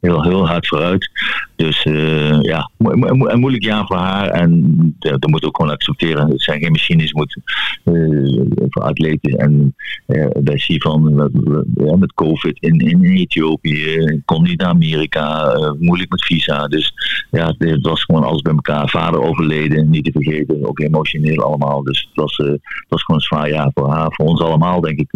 [0.00, 1.10] heel, heel hard vooruit.
[1.56, 4.28] Dus uh, ja, een moeilijk jaar voor haar.
[4.28, 6.30] En dat moet ook gewoon accepteren.
[6.30, 7.36] Het zijn geen machines moet,
[7.84, 9.38] uh, voor atleten.
[9.38, 9.74] En
[10.06, 11.30] uh, bij Sivan
[11.74, 16.68] ja, met COVID in, in Ethiopië, kon niet naar Amerika, moeilijk met visa.
[16.68, 16.92] Dus
[17.30, 18.88] ja, het was gewoon alles bij elkaar.
[18.88, 21.82] Vader overleden, niet te vergeten, ook emotioneel allemaal.
[21.82, 24.98] Dus het was, het was gewoon een zwaar jaar voor haar, voor ons allemaal, denk
[24.98, 25.08] ik.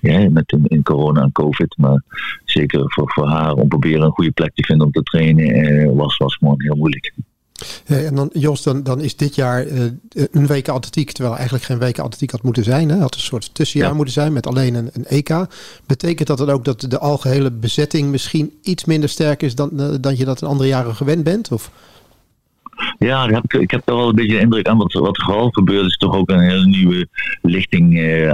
[0.00, 1.76] Ja, met in, in, corona en covid.
[1.76, 2.02] Maar
[2.44, 5.90] zeker voor, voor haar om proberen een goede plek te vinden om te trainen eh,
[5.92, 7.12] was, was gewoon heel moeilijk.
[7.86, 9.82] Ja, en dan Jos, dan, dan is dit jaar uh,
[10.30, 12.88] een week atletiek, terwijl eigenlijk geen week atletiek had moeten zijn.
[12.88, 12.98] Hè?
[12.98, 15.46] Had een soort tussenjaar moeten zijn met alleen een, een, EK.
[15.86, 19.94] Betekent dat dan ook dat de algehele bezetting misschien iets minder sterk is dan, uh,
[20.00, 21.52] dan je dat in andere jaren gewend bent?
[21.52, 21.70] Of?
[22.98, 25.50] Ja, ik heb, ik heb wel een beetje de indruk aan wat, wat er vooral
[25.50, 25.86] gebeurt.
[25.86, 27.08] is toch ook een hele nieuwe
[27.42, 28.32] lichting, uh,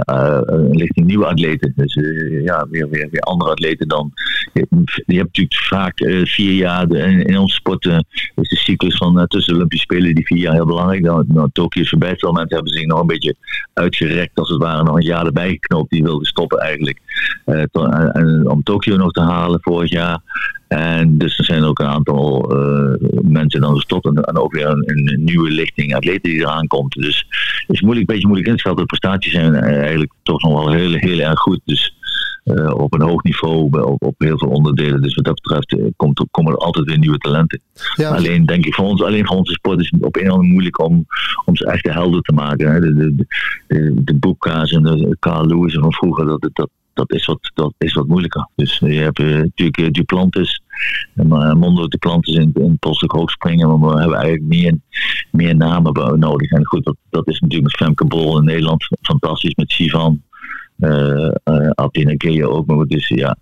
[0.71, 1.73] lichting nieuwe atleten.
[1.75, 4.11] Dus uh, ja, weer, weer, weer andere atleten dan.
[4.53, 4.67] Je,
[5.05, 9.83] hebt natuurlijk vaak vier jaar, in, in onze sport is de cyclus van tussen Olympische
[9.83, 11.03] Spelen die vier jaar heel belangrijk.
[11.03, 13.35] Dan, nou, Tokio is mensen hebben zich nog een beetje
[13.73, 15.89] uitgerekt, als het ware, nog een jaar erbij geknoopt.
[15.89, 16.99] Die wilden stoppen eigenlijk.
[17.45, 20.21] en, om Tokio nog te halen vorig jaar.
[20.75, 24.67] En dus er zijn ook een aantal uh, mensen dan gestopt en, en ook weer
[24.67, 26.93] een, een, nieuwe lichting atleten die eraan komt.
[26.93, 27.25] Dus
[27.67, 28.85] het is moeilijk, een beetje moeilijk in te schatten.
[28.85, 31.59] De prestaties zijn eigenlijk toch nog wel heel, heel erg goed.
[31.65, 31.95] Dus
[32.45, 35.01] uh, op een hoog niveau op, op, heel veel onderdelen.
[35.01, 37.61] Dus wat dat betreft uh, komt, komen er altijd weer nieuwe talenten.
[37.95, 38.15] Ja.
[38.15, 40.49] Alleen denk ik voor ons, alleen voor onze sport is het op een of andere
[40.49, 41.05] moeilijk om,
[41.45, 42.71] om ze echt helder te maken.
[42.71, 42.79] Hè.
[42.79, 43.25] De, de,
[43.67, 47.73] de, de Boekka's en de Carl Lewis van vroeger, dat, dat, dat is wat, dat
[47.77, 48.49] is wat moeilijker.
[48.55, 50.62] Dus je hebt uh, natuurlijk Duplantis,
[51.15, 54.77] uh, Mondo Duplantis in, in Polstuk hoogspringen, maar we hebben eigenlijk meer,
[55.31, 56.51] meer namen nodig.
[56.51, 60.21] En goed, dat, dat is natuurlijk met Femke Bol in Nederland fantastisch, met Sivan,
[60.77, 63.37] uh, uh, Athena Gea ook, maar dus ja...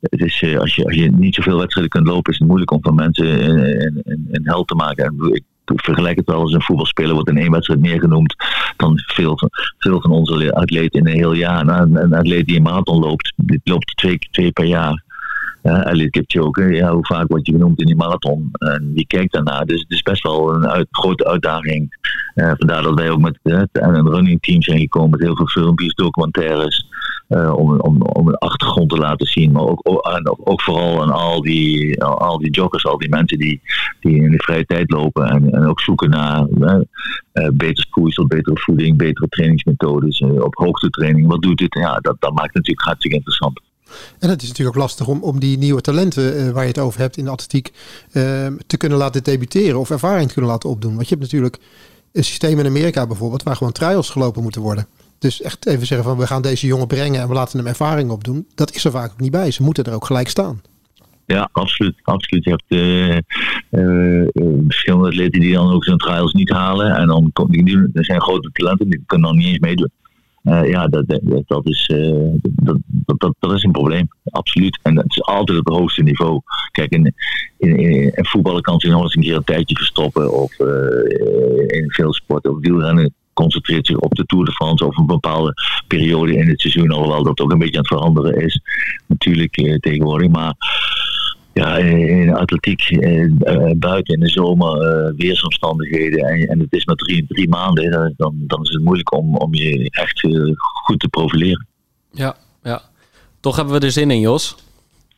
[0.00, 2.82] het is, als, je, als je niet zoveel wedstrijden kunt lopen, is het moeilijk om
[2.82, 5.04] van mensen een, een, een held te maken.
[5.04, 5.44] En ik
[5.76, 8.34] vergelijk het wel als een voetbalspeler wordt in één wedstrijd meer genoemd
[8.76, 9.38] dan veel,
[9.78, 11.64] veel van onze atleten in een heel jaar.
[11.64, 13.32] Nou, een, atleet die een marathon loopt,
[13.64, 15.04] loopt twee, twee per jaar.
[15.62, 18.50] Elliot Kipchoge, ja, hoe vaak word je genoemd in die marathon?
[18.52, 19.66] En wie kijkt daarnaar?
[19.66, 21.96] Dus het is best wel een uit, grote uitdaging.
[22.34, 25.46] Uh, vandaar dat wij ook met uh, een running team zijn gekomen met heel veel
[25.46, 26.86] filmpjes, documentaires.
[27.28, 29.52] Uh, om, om, om een achtergrond te laten zien.
[29.52, 29.80] Maar ook,
[30.62, 33.60] vooral aan al die, al die joggers, al die mensen die,
[34.00, 35.28] die in de vrije tijd lopen.
[35.28, 40.20] En, en ook zoeken naar uh, beter spoeisel, betere voeding, betere trainingsmethodes.
[40.20, 41.26] Uh, op hoogtetraining.
[41.26, 41.74] Wat doet dit?
[41.74, 43.60] Ja, dat, dat maakt het natuurlijk hartstikke interessant.
[44.18, 47.00] En het is natuurlijk ook lastig om, om die nieuwe talenten waar je het over
[47.00, 47.72] hebt in de atletiek
[48.66, 50.94] te kunnen laten debuteren of ervaring te kunnen laten opdoen.
[50.94, 51.58] Want je hebt natuurlijk
[52.12, 54.86] een systeem in Amerika bijvoorbeeld waar gewoon trials gelopen moeten worden.
[55.18, 58.10] Dus echt even zeggen van we gaan deze jongen brengen en we laten hem ervaring
[58.10, 58.46] opdoen.
[58.54, 59.50] Dat is er vaak ook niet bij.
[59.50, 60.60] Ze moeten er ook gelijk staan.
[61.26, 61.94] Ja, absoluut.
[62.02, 62.44] absoluut.
[62.44, 64.26] Je hebt uh,
[64.66, 66.96] verschillende atleten die dan ook zijn trials niet halen.
[66.96, 69.90] En dan die, er zijn grote talenten die kunnen dan niet eens meedoen.
[70.48, 71.92] Ja, dat, dat, is,
[72.42, 72.76] dat,
[73.16, 74.08] dat, dat, is een probleem.
[74.24, 74.78] Absoluut.
[74.82, 76.40] En dat is altijd op het hoogste niveau.
[76.72, 77.14] Kijk, in,
[77.58, 80.32] in, in, in voetballen kan zich nog eens een keer een tijdje verstoppen.
[80.32, 80.58] Of
[81.66, 82.50] in veel sporten.
[82.50, 85.54] Of wielrennen concentreert zich op de Tour de France of een bepaalde
[85.86, 86.90] periode in het seizoen.
[86.90, 88.60] Alhoewel dat ook een beetje aan het veranderen is.
[89.06, 90.28] Natuurlijk tegenwoordig.
[90.28, 90.54] Maar
[91.58, 96.72] ja, in de atletiek eh, eh, buiten in de zomer eh, weersomstandigheden en, en het
[96.72, 100.20] is maar drie, drie maanden, dan, dan is het moeilijk om, om je echt
[100.84, 101.66] goed te profileren.
[102.10, 102.82] Ja, ja.
[103.40, 104.56] Toch hebben we er zin in, Jos.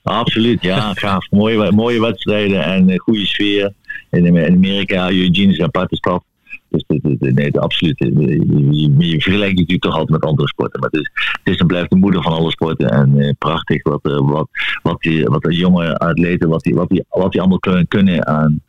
[0.03, 1.31] Absoluut, ja, gaaf.
[1.31, 3.73] mooie, mooie wedstrijden en goede sfeer.
[4.11, 6.25] In Amerika, Eugene is een aparte stad.
[6.71, 6.85] Dus
[7.19, 7.99] nee, absoluut.
[7.99, 10.81] Je, je vergelijkt natuurlijk toch altijd met andere sporten.
[10.81, 11.11] Maar het is,
[11.43, 12.91] het is en blijft de moeder van alle sporten.
[12.91, 14.49] En eh, prachtig wat, uh, wat,
[14.83, 18.27] wat, die, wat de jonge atleten, wat die, wat die, wat die allemaal kunnen, kunnen
[18.27, 18.61] aan,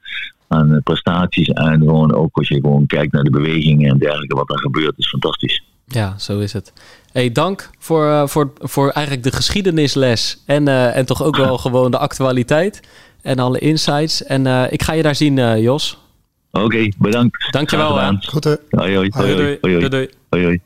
[0.48, 1.48] aan prestaties.
[1.48, 4.98] En gewoon ook als je gewoon kijkt naar de bewegingen en dergelijke, wat er gebeurt,
[4.98, 5.64] is fantastisch.
[5.86, 6.74] Ja, zo is het.
[7.12, 10.44] Hey, dank voor, voor, voor eigenlijk de geschiedenisles.
[10.46, 12.82] En, uh, en toch ook wel gewoon de actualiteit.
[13.22, 14.24] En alle insights.
[14.24, 16.00] En uh, ik ga je daar zien, Jos.
[16.52, 17.52] Oké, okay, bedankt.
[17.52, 18.00] Dankjewel.
[18.00, 18.24] Aan.
[18.28, 18.56] Goed hè.
[18.70, 19.12] Hoi hoi.
[19.14, 19.58] Hoi hoi.
[19.62, 19.90] Hoi hoi.
[19.90, 20.44] Hoi hoi.
[20.44, 20.62] hoi.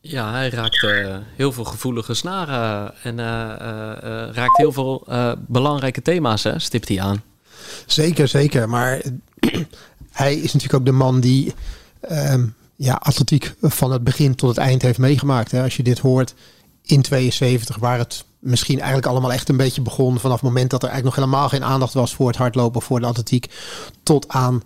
[0.00, 5.06] Ja, hij raakt uh, heel veel gevoelige snaren en uh, uh, raakt heel veel
[5.38, 7.22] belangrijke thema's, hè, stipt hij aan.
[7.86, 8.68] Zeker, zeker.
[8.68, 9.02] Maar
[10.12, 11.54] hij is natuurlijk ook de man die
[12.00, 15.50] ehm, ja, atletiek van het begin tot het eind heeft meegemaakt.
[15.50, 15.62] Hè.
[15.62, 16.34] Als je dit hoort
[16.82, 20.82] in 72, waar het misschien eigenlijk allemaal echt een beetje begon vanaf het moment dat
[20.82, 23.54] er eigenlijk nog helemaal geen aandacht was voor het hardlopen, voor de atletiek,
[24.02, 24.62] tot aan,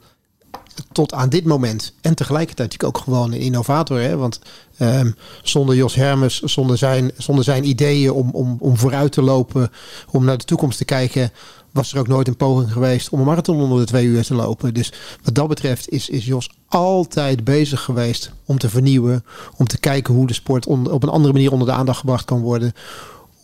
[0.93, 1.93] tot aan dit moment.
[2.01, 4.01] En tegelijkertijd natuurlijk ook gewoon een innovator.
[4.01, 4.17] Hè?
[4.17, 4.41] Want
[4.79, 9.71] um, zonder Jos Hermes, zonder zijn, zonder zijn ideeën om, om, om vooruit te lopen,
[10.11, 11.33] om naar de toekomst te kijken,
[11.71, 14.35] was er ook nooit een poging geweest om een marathon onder de twee uur te
[14.35, 14.75] lopen.
[14.75, 19.25] Dus wat dat betreft is, is Jos altijd bezig geweest om te vernieuwen,
[19.57, 22.41] om te kijken hoe de sport op een andere manier onder de aandacht gebracht kan
[22.41, 22.73] worden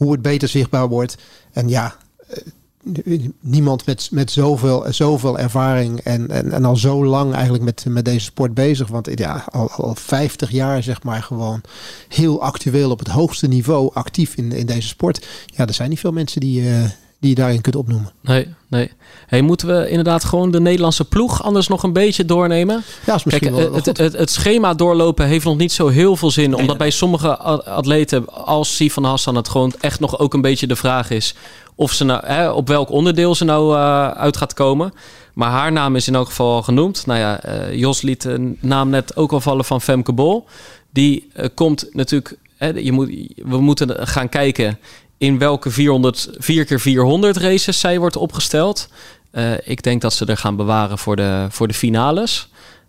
[0.01, 1.17] hoe het beter zichtbaar wordt.
[1.53, 1.97] En ja,
[2.29, 7.85] eh, niemand met, met zoveel, zoveel ervaring en, en, en al zo lang eigenlijk met,
[7.89, 8.89] met deze sport bezig.
[8.89, 11.61] Want ja, al, al 50 jaar zeg maar gewoon
[12.09, 15.27] heel actueel op het hoogste niveau actief in, in deze sport.
[15.47, 16.85] Ja, er zijn niet veel mensen die, uh,
[17.21, 18.13] die je daarin kunt opnoemen.
[18.23, 18.91] Nee, nee.
[19.27, 22.83] Hey, moeten we inderdaad gewoon de Nederlandse ploeg anders nog een beetje doornemen?
[23.07, 26.17] Ja, is misschien Kijk, wel, het, het, het, schema doorlopen heeft nog niet zo heel
[26.17, 26.55] veel zin.
[26.55, 30.77] Omdat bij sommige atleten, als Sifan Hassan, het gewoon echt nog ook een beetje de
[30.77, 31.35] vraag is
[31.81, 34.93] of ze nou, hè, op welk onderdeel ze nou uh, uit gaat komen.
[35.35, 37.07] Maar haar naam is in elk geval al genoemd.
[37.07, 40.47] Nou ja, uh, Jos liet de naam net ook al vallen van Femke Bol.
[40.93, 42.37] Die uh, komt natuurlijk.
[42.57, 44.79] Hè, je moet, we moeten gaan kijken
[45.21, 48.89] in welke 400, 4 keer 400 races zij wordt opgesteld.
[49.33, 52.49] Uh, ik denk dat ze er gaan bewaren voor de, voor de finales.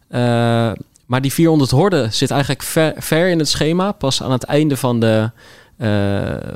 [0.09, 0.19] Uh,
[1.05, 3.91] maar die 400 horden zit eigenlijk ver, ver, in het schema.
[3.91, 5.31] Pas aan het einde van de.
[5.77, 6.53] Uh,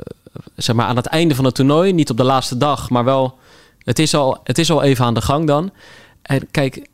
[0.56, 1.92] zeg maar aan het einde van het toernooi.
[1.92, 3.38] Niet op de laatste dag, maar wel.
[3.78, 5.70] Het is al, het is al even aan de gang dan.
[6.22, 6.86] En kijk,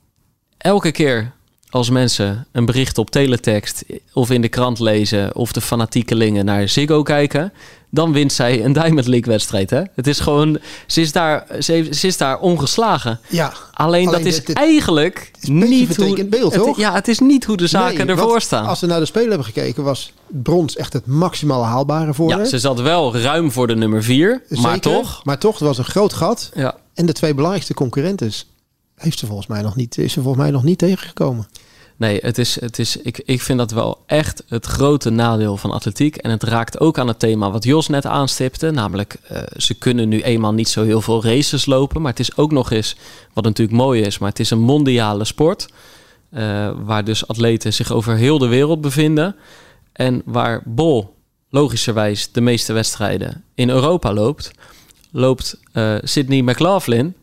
[0.59, 1.33] elke keer
[1.73, 6.69] als mensen een bericht op teletext of in de krant lezen of de fanatiekelingen naar
[6.69, 7.53] Ziggo kijken,
[7.91, 9.71] dan wint zij een Diamond League wedstrijd.
[9.71, 9.83] Hè?
[9.95, 13.21] Het is gewoon, ze is daar, ze, ze is daar ongeslagen.
[13.29, 17.67] Ja, alleen, dat is eigenlijk niet hoe beeld, het, Ja, het is niet hoe de
[17.67, 18.67] zaken ervoor staan.
[18.67, 22.45] Als we naar de Spelen hebben gekeken, was brons echt het maximaal haalbare voor Ja,
[22.45, 25.25] ze zat wel ruim voor de nummer vier, maar toch.
[25.25, 26.51] Maar toch, er was een groot gat.
[26.55, 26.77] Ja.
[26.95, 28.33] En de twee belangrijkste concurrenten
[29.03, 31.49] heeft ze volgens mij nog niet, is ze volgens mij nog niet tegengekomen.
[31.97, 35.71] Nee, het is, het is, ik, ik vind dat wel echt het grote nadeel van
[35.71, 36.17] atletiek.
[36.17, 38.71] En het raakt ook aan het thema wat Jos net aanstipte.
[38.71, 42.03] Namelijk, uh, ze kunnen nu eenmaal niet zo heel veel races lopen.
[42.03, 42.97] Maar het is ook nog eens,
[43.33, 45.69] wat natuurlijk mooi is, maar het is een mondiale sport.
[46.31, 49.37] Uh, waar dus atleten zich over heel de wereld bevinden.
[49.93, 51.15] En waar Bol
[51.51, 54.51] logischerwijs de meeste wedstrijden in Europa loopt,
[55.11, 57.15] loopt uh, Sydney McLaughlin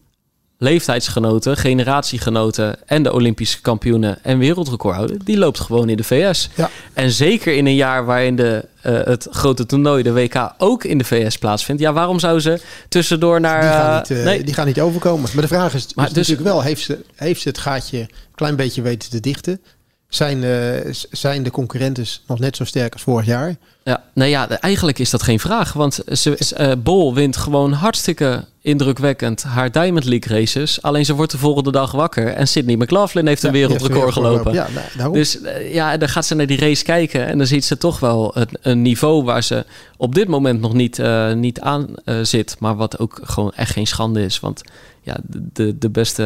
[0.60, 6.49] leeftijdsgenoten, generatiegenoten en de Olympische kampioenen en wereldrecordhouder, die loopt gewoon in de VS.
[6.55, 6.70] Ja.
[6.93, 10.97] En zeker in een jaar waarin de, uh, het grote toernooi, de WK, ook in
[10.97, 11.82] de VS plaatsvindt.
[11.82, 13.62] Ja, waarom zou ze tussendoor naar...
[13.62, 14.43] Die gaan niet, uh, nee.
[14.43, 15.30] die gaan niet overkomen.
[15.34, 17.99] Maar de vraag is, maar is dus, natuurlijk wel, heeft ze, heeft ze het gaatje
[17.99, 19.62] een klein beetje weten te dichten?
[20.10, 23.55] Zijn, uh, zijn de concurrenten nog net zo sterk als vorig jaar?
[23.90, 25.74] Ja, nou ja, eigenlijk is dat geen vraag.
[25.74, 30.82] Want ze, uh, Bol wint gewoon hartstikke indrukwekkend haar Diamond League races.
[30.82, 32.28] Alleen ze wordt de volgende dag wakker.
[32.28, 34.54] En Sydney McLaughlin heeft een wereldrecord gelopen.
[34.54, 34.68] Ja,
[34.98, 37.28] nou, dus uh, ja, dan gaat ze naar die race kijken.
[37.28, 39.66] En dan ziet ze toch wel een, een niveau waar ze
[39.98, 41.02] op dit moment nog niet,
[41.36, 41.88] niet aan
[42.22, 42.56] zit.
[42.60, 44.40] Maar wat ook gewoon echt geen schande is.
[44.40, 44.62] Want
[45.02, 46.24] ja, de, de beste,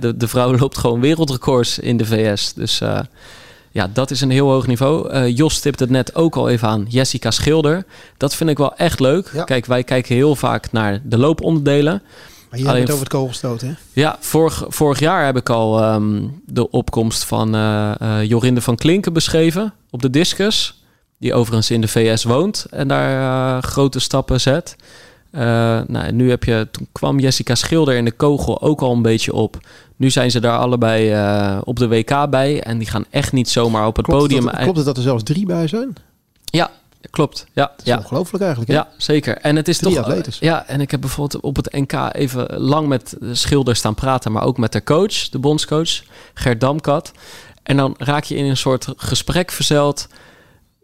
[0.00, 2.52] de, de vrouw loopt gewoon wereldrecords in de VS.
[2.52, 2.80] Dus
[3.72, 5.12] ja, dat is een heel hoog niveau.
[5.12, 6.86] Uh, Jos stipt het net ook al even aan.
[6.88, 7.84] Jessica Schilder.
[8.16, 9.42] Dat vind ik wel echt leuk.
[9.44, 12.02] Kijk, wij kijken heel vaak naar de looponderdelen.
[12.50, 13.72] Maar hier hebben het over het kogelstoot, hè?
[13.92, 18.76] Ja, vorig, vorig jaar heb ik al ehm, de opkomst van uh, uh, Jorinde van
[18.76, 20.84] Klinken beschreven op de discus.
[21.18, 24.76] Die overigens in de VS woont en daar grote stappen zet.
[25.30, 29.32] nou, nu heb je, toen kwam Jessica Schilder in de kogel ook al een beetje
[29.32, 29.58] op.
[30.00, 32.62] Nu zijn ze daar allebei uh, op de WK bij.
[32.62, 34.44] En die gaan echt niet zomaar op het klopt podium.
[34.44, 35.94] Dat, klopt het dat er zelfs drie bij zijn?
[36.44, 36.70] Ja,
[37.10, 37.46] klopt.
[37.52, 37.96] Ja, dat is ja.
[37.96, 38.72] ongelooflijk eigenlijk.
[38.72, 38.76] Hè?
[38.78, 39.36] Ja, zeker.
[39.36, 40.04] En het is drie toch.
[40.04, 40.38] Atletes.
[40.38, 44.32] Ja, en ik heb bijvoorbeeld op het NK even lang met de schilder staan praten,
[44.32, 46.02] maar ook met de coach, de bondscoach,
[46.34, 47.12] Gert Damkat.
[47.62, 50.06] En dan raak je in een soort gesprek verzeld.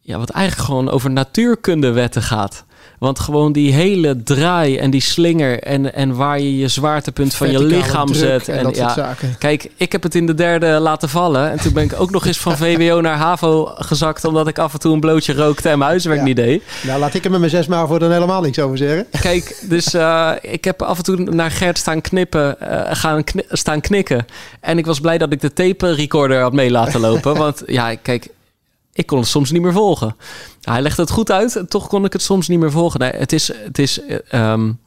[0.00, 2.64] Ja, wat eigenlijk gewoon over natuurkundewetten gaat.
[2.99, 7.51] Want gewoon die hele draai en die slinger en, en waar je je zwaartepunt van
[7.51, 8.49] je lichaam zet.
[8.49, 9.36] En, dat ja, soort zaken.
[9.38, 11.51] Kijk, ik heb het in de derde laten vallen.
[11.51, 14.24] En toen ben ik ook nog eens van VWO naar HAVO gezakt.
[14.24, 16.62] Omdat ik af en toe een blootje rookte en mijn huiswerk niet deed.
[16.82, 19.07] Nou, laat ik er met mijn zes maar voor dan helemaal niks over zeggen.
[19.20, 23.80] Kijk, dus uh, ik heb af en toe naar Gert staan knippen, uh, gaan staan
[23.80, 24.26] knikken.
[24.61, 27.36] En ik was blij dat ik de tape recorder had mee laten lopen.
[27.44, 28.28] want ja, kijk,
[28.97, 30.16] ik kon het soms niet meer volgen.
[30.61, 33.01] Hij legde het goed uit, toch kon ik het soms niet meer volgen.
[33.01, 34.01] Nee, het is, het is
[34.32, 34.78] um,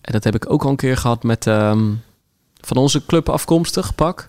[0.00, 2.02] en dat heb ik ook al een keer gehad met um,
[2.60, 4.28] van onze club afkomstig, pak.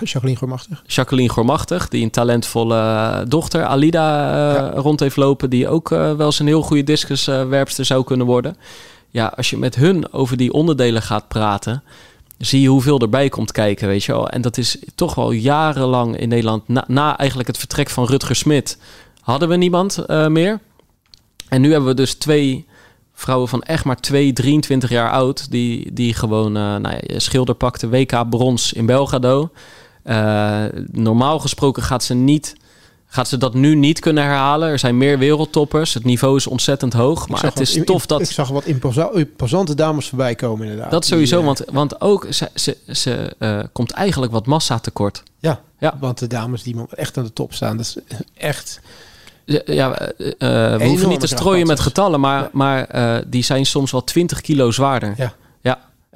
[0.00, 0.82] Jacqueline Gormachtig.
[0.86, 4.70] Jacqueline Gormachtig, die een talentvolle dochter, Alida, uh, ja.
[4.70, 8.26] rond heeft lopen, die ook uh, wel eens een heel goede discuswerpster uh, zou kunnen
[8.26, 8.56] worden.
[9.10, 11.82] Ja, als je met hun over die onderdelen gaat praten,
[12.38, 14.28] zie je hoeveel erbij komt kijken, weet je wel.
[14.28, 18.78] En dat is toch wel jarenlang in Nederland, na, eigenlijk het vertrek van Rutger Smit,
[19.20, 20.60] hadden we niemand uh, meer.
[21.48, 22.66] En nu hebben we dus twee
[23.14, 27.54] vrouwen van echt maar 2, 23 jaar oud, die, die gewoon uh, nou ja, schilder
[27.54, 29.50] pakte, WK brons in Belgrado.
[30.04, 32.56] Uh, normaal gesproken gaat ze niet
[33.08, 34.68] gaat ze dat nu niet kunnen herhalen.
[34.68, 35.94] Er zijn meer wereldtoppers.
[35.94, 37.28] Het niveau is ontzettend hoog.
[37.28, 38.20] Maar het is wat, tof dat...
[38.20, 40.90] Ik zag wat imposante dames voorbij komen inderdaad.
[40.90, 45.22] Dat sowieso, die, want, want ook ze, ze, ze uh, komt eigenlijk wat massa tekort.
[45.38, 48.80] Ja, ja, want de dames die echt aan de top staan, dat is echt...
[49.64, 52.50] Ja, uh, we hoeven niet te strooien met getallen, maar, ja.
[52.52, 55.14] maar uh, die zijn soms wel 20 kilo zwaarder.
[55.16, 55.34] Ja.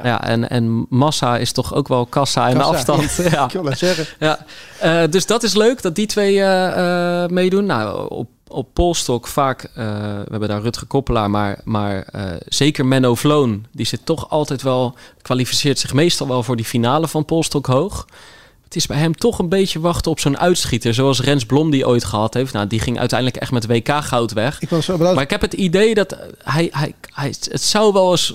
[0.02, 3.10] Ja, en, en massa is toch ook wel kassa en afstand.
[3.16, 3.44] Ja, ja.
[3.44, 4.06] Ik wil dat zeggen.
[4.18, 4.38] Ja.
[4.84, 7.66] Uh, dus dat is leuk dat die twee uh, meedoen.
[7.66, 9.82] Nou, op, op Polstok vaak, we
[10.30, 12.06] hebben daar Rutger Koppelaar, maar, maar
[12.46, 13.66] zeker Menno Vloon.
[13.72, 18.06] Die zit toch altijd wel, kwalificeert zich meestal wel voor die finale van Polstok hoog.
[18.72, 20.94] Het is bij hem toch een beetje wachten op zo'n uitschieter.
[20.94, 22.52] Zoals Rens Blom die ooit gehad heeft.
[22.52, 24.60] Nou, die ging uiteindelijk echt met WK-goud weg.
[24.60, 24.96] Ik was zo.
[24.96, 27.34] Maar ik heb het idee dat hij, hij, hij...
[27.50, 28.34] Het zou wel eens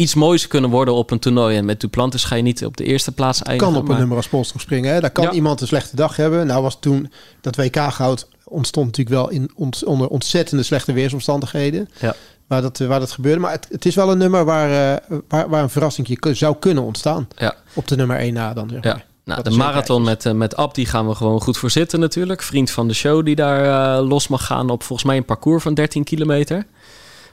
[0.00, 1.56] iets moois kunnen worden op een toernooi.
[1.56, 3.72] En met Duplantis ga je niet op de eerste plaats eindigen.
[3.72, 4.92] kan op een nummer als Polstok springen.
[4.92, 5.00] Hè?
[5.00, 5.30] Daar kan ja.
[5.30, 6.46] iemand een slechte dag hebben.
[6.46, 11.88] Nou was toen dat WK-goud ontstond natuurlijk wel in ont, onder ontzettende slechte weersomstandigheden.
[12.00, 12.14] Ja.
[12.46, 13.40] Waar dat, waar dat gebeurde.
[13.40, 16.84] Maar het, het is wel een nummer waar, uh, waar, waar een verrassing zou kunnen
[16.84, 17.28] ontstaan.
[17.36, 17.54] Ja.
[17.74, 18.68] Op de nummer 1 na dan.
[18.68, 18.96] Zeg maar.
[18.96, 19.04] Ja.
[19.24, 22.42] Nou, de marathon met, uh, met Ab, die gaan we gewoon goed voor zitten natuurlijk.
[22.42, 25.62] Vriend van de show die daar uh, los mag gaan op volgens mij een parcours
[25.62, 26.66] van 13 kilometer.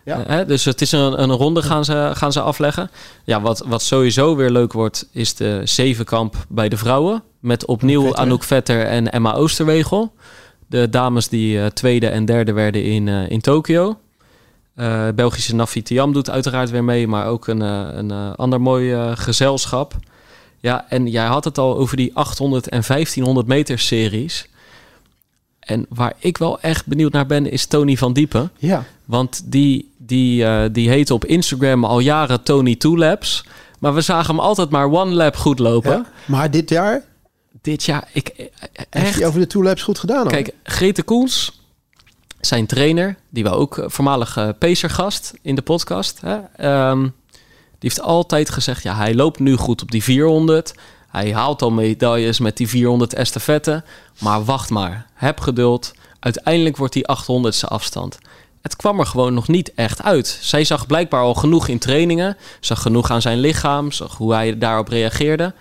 [0.07, 0.39] Ja.
[0.39, 2.89] Uh, dus het is een, een ronde gaan ze, gaan ze afleggen.
[3.23, 7.23] Ja, wat, wat sowieso weer leuk wordt, is de zevenkamp bij de vrouwen.
[7.39, 8.19] Met opnieuw Vetter.
[8.19, 10.13] Anouk Vetter en Emma Oosterwegel.
[10.67, 13.97] De dames die tweede en derde werden in, in Tokio.
[15.15, 19.95] Belgische Nafi Tiam doet uiteraard weer mee, maar ook een, een ander mooi gezelschap.
[20.59, 24.47] Ja, en jij had het al over die 800 en 1500 meter series.
[25.67, 28.51] En waar ik wel echt benieuwd naar ben, is Tony van Diepen.
[28.57, 28.83] Ja.
[29.05, 33.45] Want die, die, uh, die heet op Instagram al jaren Tony Two Laps.
[33.79, 35.91] Maar we zagen hem altijd maar One Lap goed lopen.
[35.91, 37.03] Ja, maar dit jaar?
[37.61, 38.87] Dit jaar, ik echt...
[38.89, 40.21] Heeft hij over de Two Laps goed gedaan?
[40.21, 40.31] Hoor.
[40.31, 41.61] Kijk, Grete Koens,
[42.39, 46.21] zijn trainer, die we ook voormalig uh, Pacer-gast in de podcast...
[46.21, 47.13] Hè, um,
[47.79, 50.73] die heeft altijd gezegd, ja, hij loopt nu goed op die 400.
[51.07, 53.83] Hij haalt al medailles met die 400 estafette.
[54.19, 55.93] Maar wacht maar, heb geduld.
[56.19, 58.17] Uiteindelijk wordt die 800ste afstand.
[58.61, 60.39] Het kwam er gewoon nog niet echt uit.
[60.41, 62.37] Zij zag blijkbaar al genoeg in trainingen.
[62.59, 63.91] Zag genoeg aan zijn lichaam.
[63.91, 65.53] Zag hoe hij daarop reageerde.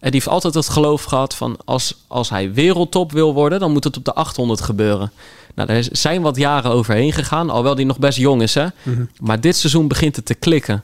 [0.00, 3.72] En die heeft altijd het geloof gehad van als, als hij wereldtop wil worden, dan
[3.72, 5.12] moet het op de 800 gebeuren.
[5.54, 8.54] Nou, daar zijn wat jaren overheen gegaan, alhoewel die nog best jong is.
[8.54, 8.66] Hè?
[8.82, 9.04] Mhm.
[9.20, 10.82] Maar dit seizoen begint het te klikken.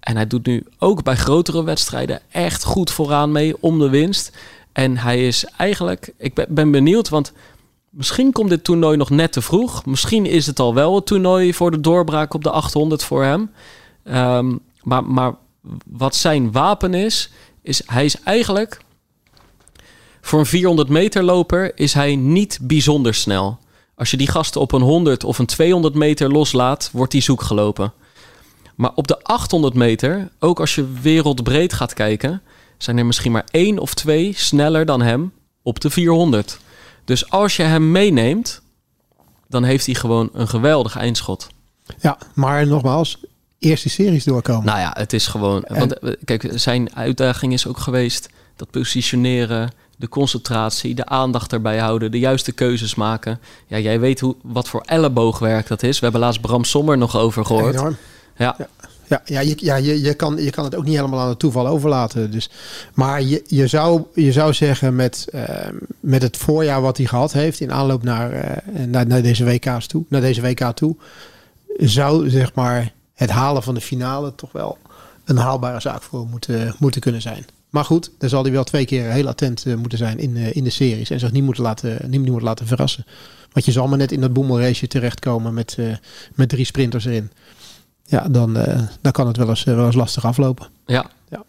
[0.00, 4.36] En hij doet nu ook bij grotere wedstrijden echt goed vooraan mee om de winst.
[4.72, 7.32] En hij is eigenlijk, ik ben, ben benieuwd, want
[7.96, 9.86] misschien komt dit toernooi nog net te vroeg.
[9.86, 13.50] Misschien is het al wel het toernooi voor de doorbraak op de 800 voor hem.
[14.04, 15.34] Ehm, maar, maar
[15.86, 17.30] wat zijn wapen is,
[17.62, 18.84] is hij is eigenlijk
[20.20, 23.58] voor een 400 meter loper is hij niet bijzonder snel.
[23.94, 27.42] Als je die gasten op een 100 of een 200 meter loslaat, wordt die zoek
[27.42, 27.92] gelopen.
[28.74, 32.42] Maar op de 800 meter, ook als je wereldbreed gaat kijken,
[32.78, 35.32] zijn er misschien maar één of twee sneller dan hem
[35.62, 36.58] op de 400.
[37.06, 38.62] Dus als je hem meeneemt,
[39.48, 41.46] dan heeft hij gewoon een geweldig eindschot.
[42.00, 43.20] Ja, maar nogmaals,
[43.58, 44.64] eerst die series doorkomen.
[44.64, 45.64] Nou ja, het is gewoon.
[45.68, 51.78] Want eh, kijk, zijn uitdaging is ook geweest dat positioneren, de concentratie, de aandacht erbij
[51.78, 53.40] houden, de juiste keuzes maken.
[53.66, 55.98] Ja, jij weet hoe, wat voor elleboogwerk dat is.
[55.98, 57.74] We hebben laatst Bram Sommer nog over gehoord.
[57.74, 57.96] Enorm.
[58.36, 58.54] Ja.
[58.58, 58.68] Ja.
[59.08, 61.38] Ja, ja, je, ja je, je, kan, je kan het ook niet helemaal aan het
[61.38, 62.30] toeval overlaten.
[62.30, 62.50] Dus,
[62.94, 65.42] maar je, je, zou, je zou zeggen met, uh,
[66.00, 69.86] met het voorjaar wat hij gehad heeft in aanloop naar, uh, naar, naar, deze WK's
[69.86, 70.96] toe, naar deze WK toe,
[71.76, 74.78] zou zeg maar het halen van de finale toch wel
[75.24, 77.46] een haalbare zaak voor moeten, moeten kunnen zijn.
[77.70, 80.64] Maar goed, dan zal hij wel twee keer heel attent uh, moeten zijn in, in
[80.64, 83.06] de series en zich niet moeten laten, niet, niet moeten laten verrassen.
[83.52, 85.78] Want je zal maar net in dat boemelrace terechtkomen met,
[86.34, 87.30] met drie sprinters erin
[88.06, 90.66] ja, dan, uh, dan kan het wel eens, wel eens lastig aflopen.
[90.86, 91.10] Ja.
[91.28, 91.44] ja.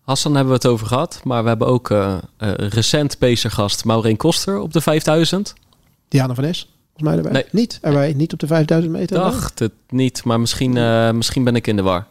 [0.00, 2.16] Hassan hebben we het over gehad, maar we hebben ook uh,
[2.56, 5.54] recent Pacer-gast Maureen Koster op de 5000.
[6.08, 7.32] Diana van Es, volgens mij erbij.
[7.32, 7.44] Nee.
[7.62, 9.16] Niet erbij, niet op de 5000 meter.
[9.16, 10.72] Ik dacht het niet, maar misschien,
[11.16, 12.06] misschien ben ik in de war.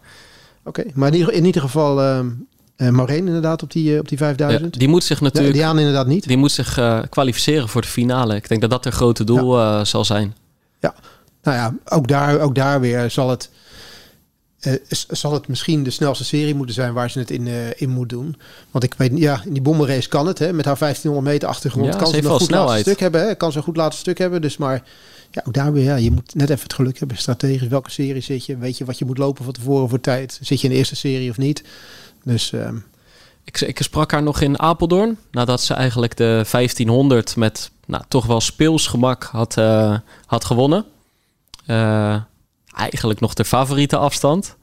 [0.63, 4.73] Oké, okay, maar in ieder, geval ehm, Maureen inderdaad op die, op die 5000.
[4.73, 5.53] Ja, die moet zich natuurlijk...
[5.53, 6.27] Nee, Diana inderdaad niet.
[6.27, 8.35] Die moet zich kwalificeren voor de finale.
[8.35, 9.85] Ik denk dat dat haar grote doel ja.
[9.85, 10.35] zal zijn.
[10.79, 10.93] Ja,
[11.43, 13.49] nou ja, ook daar, ook daar weer zal het...
[14.61, 14.73] Uh,
[15.09, 18.09] zal het misschien de snelste serie moeten zijn waar ze het in, uh, in moet
[18.09, 18.35] doen.
[18.71, 21.93] Want ik weet, ja, in die bommenrace kan het, hè, met haar 1500 meter achtergrond.
[21.93, 22.67] Ja, kan ze een goed snelheid.
[22.67, 24.41] laatste stuk hebben, hè, kan ze een goed laatste stuk hebben.
[24.41, 24.83] Dus maar
[25.31, 27.17] ja, ook daar weer, ja, je moet net even het geluk hebben.
[27.17, 28.57] Strategisch, welke serie zit je?
[28.57, 30.39] Weet je wat je moet lopen van tevoren voor tijd?
[30.41, 31.63] Zit je in de eerste serie of niet?
[32.23, 32.51] Dus.
[32.51, 32.85] Um...
[33.43, 38.25] Ik, ik sprak haar nog in Apeldoorn, nadat ze eigenlijk de 1500 met nou, toch
[38.25, 40.85] wel speelsgemak had, uh, had gewonnen.
[42.75, 44.57] Eigenlijk nog de favoriete afstand.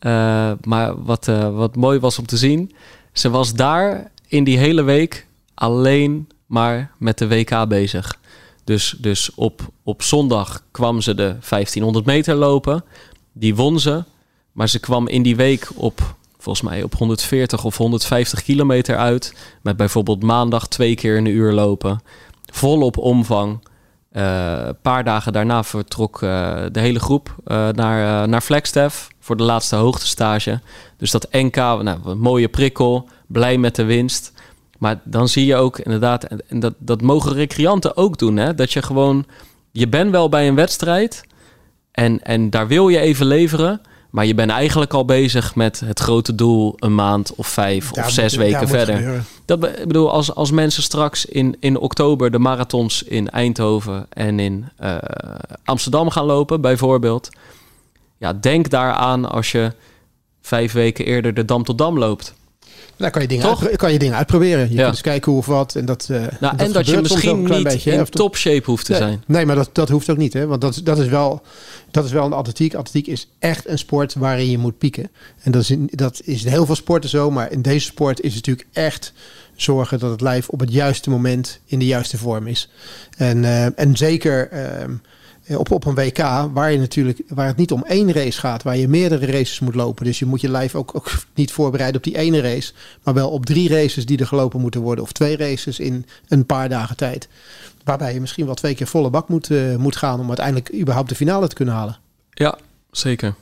[0.00, 2.72] Uh, maar wat, uh, wat mooi was om te zien,
[3.12, 8.18] ze was daar in die hele week alleen maar met de WK bezig.
[8.64, 12.84] Dus, dus op, op zondag kwam ze de 1500 meter lopen.
[13.32, 14.04] Die won ze.
[14.52, 19.34] Maar ze kwam in die week op, volgens mij, op 140 of 150 kilometer uit.
[19.62, 22.02] Met bijvoorbeeld maandag twee keer een uur lopen.
[22.52, 23.58] Volop omvang.
[24.14, 29.42] Een paar dagen daarna vertrok uh, de hele groep uh, naar, naar Flagstaff voor de
[29.42, 30.60] laatste hoogtestage.
[30.96, 34.32] Dus dat NK, nou, een mooie prikkel, blij met de winst.
[34.78, 38.72] Maar dan zie je ook inderdaad, en dat, dat mogen recreanten ook doen, hè, dat
[38.72, 39.26] je gewoon,
[39.70, 41.24] je bent wel bij een wedstrijd
[41.90, 43.80] en, en daar wil je even leveren.
[44.14, 48.04] Maar je bent eigenlijk al bezig met het grote doel een maand of vijf Daar
[48.04, 49.24] of zes moet- weken verder.
[49.44, 54.38] Dat, ik bedoel, als, als mensen straks in, in oktober de marathons in Eindhoven en
[54.40, 54.96] in eh,
[55.64, 57.28] Amsterdam gaan lopen, bijvoorbeeld.
[58.18, 59.72] Ja, denk daaraan als je
[60.40, 62.34] vijf weken eerder de Dam tot Dam loopt.
[62.96, 64.68] Daar kan je dingen, uitpro- kan je dingen uitproberen.
[64.68, 64.76] Je Ja.
[64.76, 65.74] kunt eens kijken hoe of wat.
[65.74, 68.20] En dat, eh, Nou, dat en dat je misschien niet beetje, in of toch?
[68.20, 69.22] top shape hoeft te nee, zijn.
[69.26, 70.32] Nee, maar dat, dat hoeft ook niet.
[70.32, 70.46] Hè?
[70.46, 71.42] Want dat, dat, is wel,
[71.90, 72.74] dat is wel een atletiek.
[72.74, 75.10] Atletiek is echt een sport waarin je moet pieken.
[75.42, 77.30] En dat is, in, dat is in heel veel sporten zo.
[77.30, 79.12] Maar in deze sport is het natuurlijk echt
[79.56, 82.70] zorgen dat het lijf op het juiste moment in de juiste vorm is.
[83.16, 84.90] En, eh, en zeker ehm,
[85.48, 86.18] op, op een WK,
[86.52, 89.74] waar, je natuurlijk, waar het niet om één race gaat, waar je meerdere races moet
[89.74, 90.04] lopen.
[90.04, 92.72] Dus je moet je lijf ook, ook niet voorbereiden op die ene race,
[93.02, 95.04] maar wel op drie races die er gelopen moeten worden.
[95.04, 97.28] Of twee races in een paar dagen tijd.
[97.84, 101.08] Waarbij je misschien wel twee keer volle bak moet, eh, moet gaan om uiteindelijk überhaupt
[101.08, 101.98] de finale te kunnen halen.
[102.30, 102.58] Ja,
[102.90, 103.34] zeker.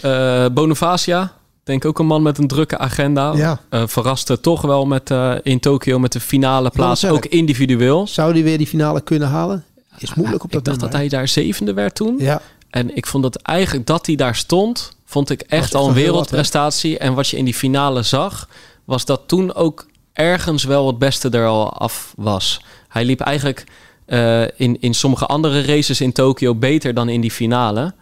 [0.00, 3.32] Eh Bonifacia, denk ook een man met een drukke agenda.
[3.32, 3.60] Ja.
[3.68, 8.06] Eh, verraste toch wel met, eh, in Tokio met de finale plaats, ook individueel.
[8.06, 9.64] Zou die weer die finale kunnen halen?
[10.02, 12.14] Is moeilijk op dat ik dacht dat hij daar zevende werd toen.
[12.18, 12.40] Ja,
[12.70, 15.96] En ik vond dat eigenlijk dat hij daar stond, vond ik echt al een wat,
[15.96, 16.98] wereldprestatie.
[16.98, 18.48] en wat je in die finale zag,
[18.84, 22.60] was dat toen ook ergens wel het beste er al af was.
[22.88, 23.64] Hij liep eigenlijk
[24.06, 27.94] eh, in, in sommige andere races in Tokio beter dan in die finale.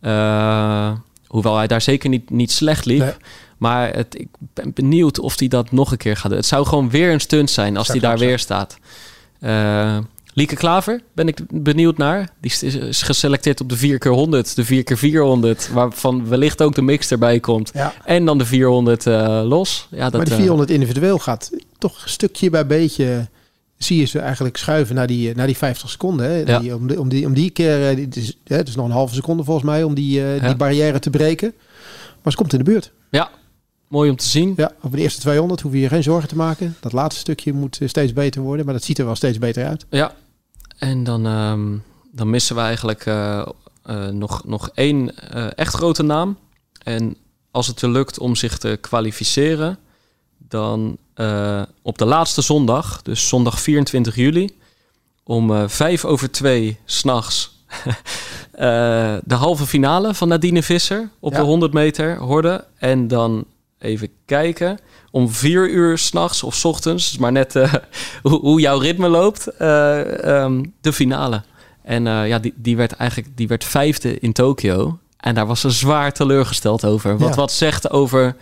[0.00, 0.92] Eh,
[1.26, 2.98] hoewel hij daar zeker niet, niet slecht liep.
[2.98, 3.12] Nee.
[3.58, 6.38] Maar het, ik ben benieuwd of hij dat nog een keer gaat doen.
[6.38, 8.76] Het zou gewoon weer een stunt zijn als hij daar weer staat.
[9.40, 9.98] Eh,
[10.34, 12.28] Lieke Klaver ben ik benieuwd naar.
[12.40, 16.74] Die is, geselecteerd op de 4 keer 100 de 4 keer 400 waarvan wellicht ook
[16.74, 17.70] de mix erbij komt.
[17.74, 17.92] Ja.
[18.04, 19.88] En dan de 400 eh, los.
[19.90, 23.28] Ja, dat, maar de eh, 400 individueel gaat toch stukje bij beetje...
[23.76, 26.26] zie je ze eigenlijk schuiven naar die, naar die 50 seconden.
[26.26, 26.36] Hè?
[26.36, 26.58] Ja.
[26.58, 27.88] Die, om, die, om, die, om die keer...
[27.88, 30.36] eh, Het is, hè, het is nog een halve seconde volgens mij om die, eh,
[30.40, 30.46] Ja.
[30.46, 31.54] die barrière te breken.
[32.22, 32.92] Maar ze komt in de buurt.
[33.10, 33.30] ja,
[33.88, 34.52] mooi om te zien.
[34.56, 36.76] Ja, over de eerste 200 hoef je je geen zorgen te maken.
[36.80, 38.64] Dat laatste stukje moet eh, steeds beter worden.
[38.64, 39.86] Maar dat ziet er wel steeds beter uit.
[39.90, 40.14] Ja,
[40.82, 41.76] en dan, ehm,
[42.12, 43.42] dan missen we eigenlijk eh,
[43.82, 46.38] eh, nog, nog één eh, echt grote naam.
[46.82, 47.16] En
[47.50, 49.78] als het er lukt om zich te kwalificeren,
[50.38, 50.96] dan
[51.82, 54.58] op de laatste zondag, dus zondag 24 juli,
[55.24, 57.64] om vijf over twee s'nachts,
[59.24, 61.38] de halve finale van Nadine Visser op Ja.
[61.38, 62.64] de 100 meter horde.
[62.78, 63.44] En dan
[63.78, 64.78] even kijken,
[65.12, 67.74] om vier uur s'nachts of 's ochtends, dus maar net eh,
[68.22, 71.42] hoe, hoe jouw ritme loopt, eh, ehm, de finale.
[71.82, 74.98] En eh, ja, die, die werd eigenlijk die werd vijfde in Tokio.
[75.16, 77.18] En daar was ze zwaar teleurgesteld over.
[77.18, 77.34] Wat Ja.
[77.34, 78.36] wat zegt over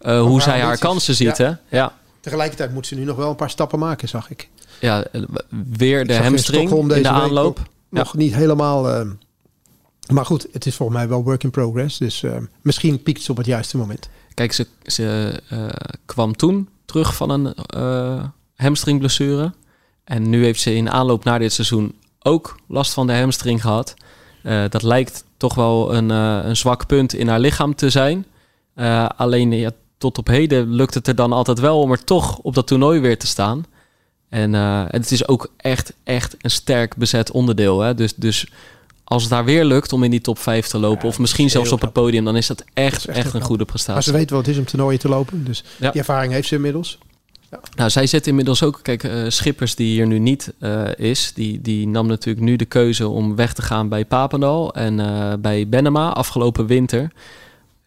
[0.00, 1.36] hoe zij haar kansen ziet.
[1.36, 1.44] Ja.
[1.68, 1.76] Hè?
[1.76, 1.92] Ja.
[2.20, 4.48] Tegelijkertijd moet ze nu nog wel een paar stappen maken, zag ik.
[4.80, 5.04] ja,
[5.72, 7.60] weer de in hamstring in de aanloop.
[7.90, 8.90] Nog niet helemaal...
[8.90, 9.06] eh,
[10.12, 11.98] maar goed, het is volgens mij wel work in progress.
[11.98, 14.08] Dus eh, misschien piekt ze op het juiste moment.
[14.36, 15.66] Kijk, ze, ze eh,
[16.04, 18.24] kwam toen terug van een eh
[18.56, 19.52] hamstringblessure.
[20.04, 23.94] En nu heeft ze in aanloop naar dit seizoen ook last van de hamstring gehad.
[24.42, 28.26] Eh, dat lijkt toch wel een, een zwak punt in haar lichaam te zijn.
[29.16, 32.66] Alleen tot op heden lukt het er dan altijd wel om er toch op dat
[32.66, 33.64] toernooi weer te staan.
[34.28, 37.80] En, en het is ook echt, echt een sterk bezet onderdeel.
[37.80, 37.94] Hè?
[37.94, 38.46] Dus, dus
[39.08, 41.50] als het daar weer lukt om in die top 5 te lopen, Ja, of misschien
[41.50, 44.02] zelfs op het podium, dan is dat echt, Dat is echt een goede Maar prestatie.
[44.02, 45.44] ze weet wel, het is om toernooien te lopen.
[45.44, 45.90] Dus Ja.
[45.90, 46.98] die ervaring heeft ze inmiddels.
[47.76, 51.60] Nou, zij zit inmiddels ook, kijk, eh, Schippers die hier nu niet eh, is, die,
[51.60, 55.68] die nam natuurlijk nu de keuze om weg te gaan bij Papendal en eh, bij
[55.68, 57.10] Benema afgelopen winter.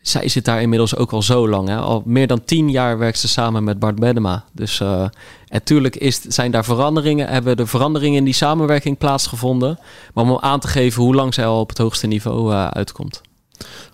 [0.02, 1.68] Zij zit daar inmiddels ook al zo lang.
[1.68, 1.78] Hè?
[1.78, 4.44] Al meer dan tien jaar werkt ze samen met Bart Benema.
[4.54, 5.06] Dus uh,
[5.48, 9.80] natuurlijk is, zijn daar veranderingen, hebben er veranderingen in die samenwerking plaatsgevonden.
[10.14, 13.22] Maar om aan te geven hoe lang zij al op het hoogste niveau uh, uitkomt.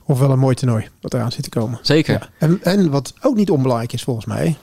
[0.04, 1.80] Of wel een mooi toernooi wat eraan zit te komen.
[1.82, 2.14] Zeker.
[2.14, 2.30] Ja.
[2.38, 4.58] En, en wat ook niet onbelangrijk is volgens mij.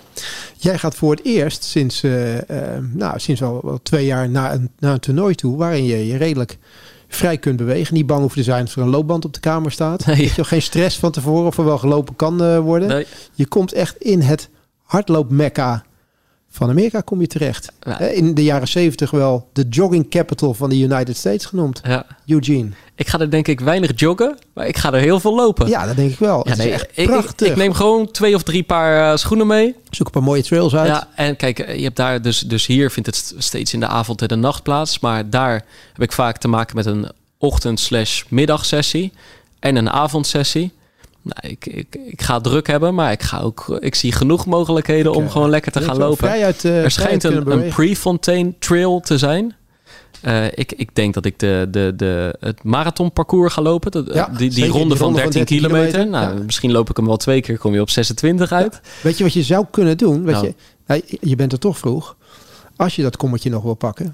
[0.57, 2.39] Jij gaat voor het eerst sinds, uh,
[2.93, 5.57] nou, sinds wel, wel, twee jaar naar een, naar een toernooi toe.
[5.57, 6.59] Waarin je je redelijk
[7.15, 7.95] vrij kunt bewegen.
[7.95, 10.07] Niet bang hoeft te zijn als er een loopband op de kamer staat.
[10.07, 10.33] Nee.
[10.37, 12.89] Je geen stress van tevoren of er wel gelopen kan uh, worden.
[12.89, 13.07] Nee.
[13.35, 14.51] Je komt echt in het
[14.83, 15.85] hardloopmekka
[16.53, 17.73] van Amerika kom je terecht.
[17.81, 17.99] Ja.
[17.99, 21.81] In de jaren zeventig wel de jogging capital van de United States genoemd.
[21.85, 22.07] Ja.
[22.27, 22.69] Eugene.
[22.95, 25.69] Ik ga er denk ik weinig joggen, maar ik ga er heel veel lopen.
[25.69, 26.49] Ja, dat denk ik wel.
[26.49, 27.47] Ja, nee, is echt ik, prachtig.
[27.47, 29.75] Ik, ik, neem gewoon twee of drie paar uh, schoenen mee.
[29.91, 30.89] Zoek een paar mooie trails uit.
[30.89, 34.23] Ja, en kijk, je hebt daar dus, dus hier vindt het steeds in de avond
[34.23, 35.01] en de nacht plaats.
[35.01, 39.13] Maar daar heb ik vaak te maken met een ochtend slash middagsessie
[39.59, 40.73] en een avondsessie.
[41.23, 45.15] Nou, ik, ik, ik ga druk hebben, maar ik, ga ook, ik zie genoeg mogelijkheden
[45.15, 46.31] om gewoon lekker te gaan lopen.
[46.31, 49.55] Uit, uh, er schijnt een, een Prefontaine trail te zijn.
[50.25, 53.91] Uh, ik, ik denk dat ik de, de, de, het marathonparcours ga lopen.
[53.91, 55.91] De, ja, die, die, ronde van 13, 13 kilometer.
[55.91, 56.21] kilometer.
[56.21, 56.43] Nou, ja.
[56.45, 58.81] Misschien loop ik hem wel twee keer, kom je op 26 uit.
[58.83, 58.89] Ja.
[59.03, 60.25] Weet je wat je zou kunnen doen?
[60.25, 60.47] Weet nou.
[60.47, 60.55] je,
[60.87, 62.17] nou, je bent er toch vroeg.
[62.77, 64.11] Als je dat kommetje nog wil pakken,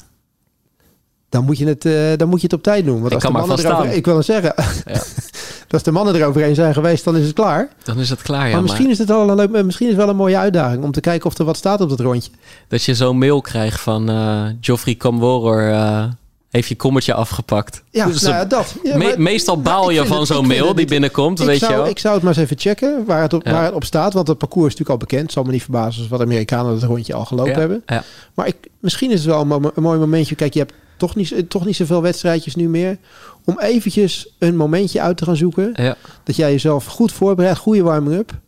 [1.28, 3.00] dan moet je het, uh, dan moet je het op tijd doen.
[3.00, 4.54] Want ik als kan de maar mannen erover, Ik wil het zeggen.
[4.86, 5.00] Ja.
[5.70, 7.68] als de mannen eroverheen zijn geweest, dan is het klaar.
[7.82, 8.52] Dan is het klaar, ja.
[8.52, 8.92] Maar misschien, maar...
[8.92, 11.38] Is het al een, misschien is het wel een mooie uitdaging om te kijken of
[11.38, 12.30] er wat staat op dat rondje.
[12.68, 15.62] Dat je zo'n mail krijgt van uh, Geoffrey Camworor...
[15.62, 16.04] Uh,
[16.48, 17.82] heeft je kommetje afgepakt.
[17.90, 18.74] Ja, dus nou ja, dat.
[18.82, 21.88] Ja, me meestal baal je van zo'n mail die binnenkomt, ik weet zou, je wel.
[21.88, 23.52] Ik zou het maar eens even checken waar het op, ja.
[23.52, 24.12] waar het op staat.
[24.12, 25.22] Want het parcours is natuurlijk al bekend.
[25.22, 27.82] Het zal me niet verbazen als wat Amerikanen het rondje al gelopen hebben.
[27.86, 28.04] Ja.
[28.34, 30.34] Maar ik, misschien is het wel een mooi momentje.
[30.34, 32.98] Kijk, je hebt toch niet, toch niet zoveel wedstrijdjes nu meer.
[33.44, 35.70] Om eventjes een momentje uit te gaan zoeken.
[35.74, 35.96] Ja.
[36.22, 37.58] Dat jij jezelf goed voorbereidt.
[37.58, 38.38] Goede warming-up.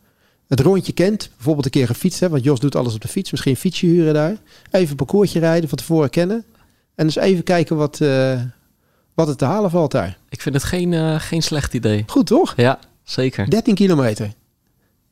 [0.47, 1.29] Het rondje kent.
[1.35, 2.19] Bijvoorbeeld een keer gefietst.
[2.19, 3.31] Hè, want Jos doet alles op de fiets.
[3.31, 4.35] Misschien een fietsje huren daar.
[4.71, 5.69] Even een parcoursje rijden.
[5.69, 6.43] Van tevoren kennen.
[6.95, 7.99] En dus even kijken wat...
[8.01, 8.41] Uh,
[9.13, 10.17] wat het te halen valt daar.
[10.29, 12.03] Ik vind het geen, uh, geen slecht idee.
[12.07, 12.53] Goed, toch?
[12.55, 13.49] Ja, zeker.
[13.49, 14.33] 13 kilometer.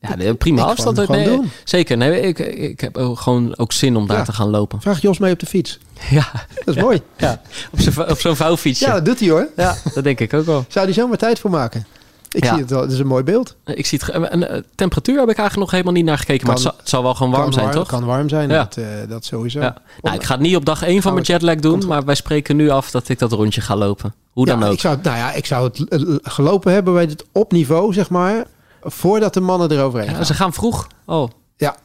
[0.02, 1.08] Ja, de prima afstand.
[1.08, 1.50] Nee, doen.
[1.64, 1.98] Zeker.
[1.98, 4.24] Nee, ik, ik heb ook gewoon ook zin om daar ja.
[4.24, 4.82] te gaan lopen.
[4.82, 5.80] Vraag Jos mee op de fiets.
[6.10, 6.32] Ja.
[6.66, 7.02] Dat is mooi.
[7.18, 7.42] Ja.
[7.72, 8.86] Op zo'n op zo'n vouwfietsje.
[8.86, 9.48] Ja, dat doet hij hoor.
[9.56, 10.66] Ja, dat denk ik ook wel.
[10.68, 11.86] Zou hij zomaar tijd voor maken?
[12.32, 12.50] Ik Ja.
[12.52, 12.82] zie het wel.
[12.82, 13.56] Het is een mooi beeld.
[13.66, 14.10] Ik zie het.
[14.30, 16.46] En, eh, temperatuur heb ik eigenlijk nog helemaal niet naar gekeken.
[16.46, 17.88] maar het zal, het zal wel gewoon warm zijn, toch?
[17.88, 18.50] kan warm zijn.
[18.50, 18.58] Ja.
[18.58, 19.60] Dat, eh, dat sowieso.
[19.60, 19.76] Ja.
[20.02, 21.88] Nou, ik ga het niet op dag 1 van mijn jetlag doen.
[21.88, 24.14] Maar wij spreken nu af dat ik dat rondje ga lopen.
[24.32, 24.74] Hoe dan Ja, ook.
[24.74, 27.94] Ik zou, het- nou ja, ik zou het eh, gelopen hebben bij het op niveau,
[27.94, 28.44] zeg maar.
[28.82, 30.26] Voordat de mannen eroverheen gaan.
[30.26, 30.88] ze gaan vroeg.
[31.06, 31.76] Oh, Ja,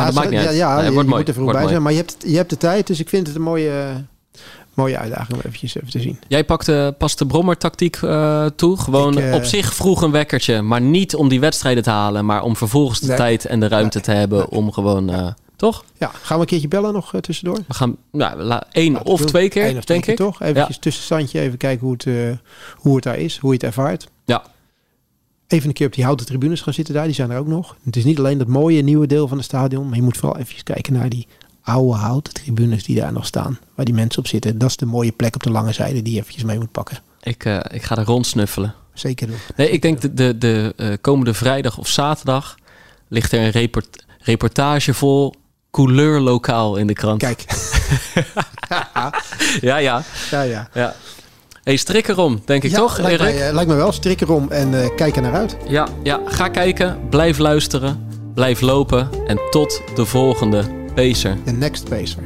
[0.00, 0.56] Maar dat zo- maakt niet ja, uit.
[0.56, 1.18] ja, Nee, het je, wordt je mooi.
[1.18, 1.68] moet er vroeg Wordt bij mooi.
[1.68, 1.82] zijn.
[1.82, 4.04] Maar je hebt, je hebt de tijd, dus ik vind het een mooie,
[4.74, 6.18] mooie uitdaging om eventjes even te zien.
[6.28, 8.78] jij pakte pas de brommertactiek eh toe.
[8.78, 10.62] Gewoon Ik, eh, op zich vroeg een wekkertje.
[10.62, 12.24] Maar niet om die wedstrijden te halen.
[12.24, 13.16] Maar om vervolgens de Nee.
[13.16, 14.06] tijd en de ruimte Nee.
[14.06, 14.50] te hebben Nee.
[14.50, 15.10] om gewoon...
[15.10, 15.26] eh,
[15.56, 15.84] toch?
[15.98, 17.58] Ja, gaan we een keertje bellen nog eh, tussendoor?
[17.68, 19.26] We gaan nou, la- één of doen.
[19.26, 20.32] twee keer, Eén of twee denk keer ik.
[20.32, 20.42] toch?
[20.48, 22.14] Eventjes tussenstandje, even kijken hoe het, eh,
[22.76, 24.08] hoe het daar is, hoe je het ervaart.
[24.24, 24.42] Ja.
[25.52, 27.76] Even een keer op die houten tribunes gaan zitten daar, die zijn er ook nog.
[27.84, 30.38] Het is niet alleen dat mooie nieuwe deel van het stadion, maar je moet vooral
[30.38, 31.26] even kijken naar die
[31.62, 33.58] oude houten tribunes die daar nog staan.
[33.74, 34.58] Waar die mensen op zitten.
[34.58, 36.98] Dat is de mooie plek op de lange zijde die je eventjes mee moet pakken.
[37.22, 38.74] Ik, eh, ik ga er rondsnuffelen.
[38.92, 39.36] Zeker doen.
[39.56, 42.54] Nee, ik denk de, de, de eh, komende vrijdag of zaterdag
[43.08, 45.34] ligt er een report, reportage vol
[45.70, 47.18] couleur lokaal in de krant.
[47.18, 47.44] Kijk.
[49.60, 50.68] Ja, ja, ja, ja.
[50.74, 50.94] ja.
[51.62, 53.34] Hey, strik erom, denk ik Ja, toch, lijkt Erik?
[53.34, 53.92] mij, eh, lijkt me wel.
[53.92, 55.56] Strik erom en eh, kijk er naar uit.
[55.68, 61.36] Ja, ja, ga kijken, blijf luisteren, blijf lopen en tot de volgende Pacer.
[61.44, 62.22] De next pacer.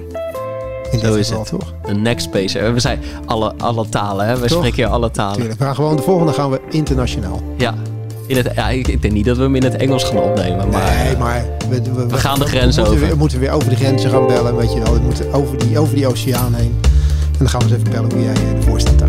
[0.91, 1.51] In Zo is geval, het.
[1.51, 1.75] toch?
[1.87, 2.73] De next Pacer.
[2.75, 4.35] We zijn alle, alle talen, hè?
[4.39, 4.59] We Toch?
[4.59, 5.37] spreken hier alle talen.
[5.37, 5.59] Tuurlijk.
[5.59, 7.43] We gaan gewoon de volgende gaan we internationaal.
[7.57, 7.75] Ja.
[8.27, 11.05] In het, ja, ik, denk niet dat we hem in het Engels gaan opnemen, maar...
[11.05, 12.99] nee, maar we, we, we gaan de grens over.
[12.99, 14.57] Weer, we moeten weer over de grenzen gaan bellen.
[14.57, 14.93] Weet je wel.
[14.93, 16.77] We moeten over die, over die oceaan heen.
[17.33, 19.09] En dan gaan we eens even bellen hoe jij eh, ervoor staat daar.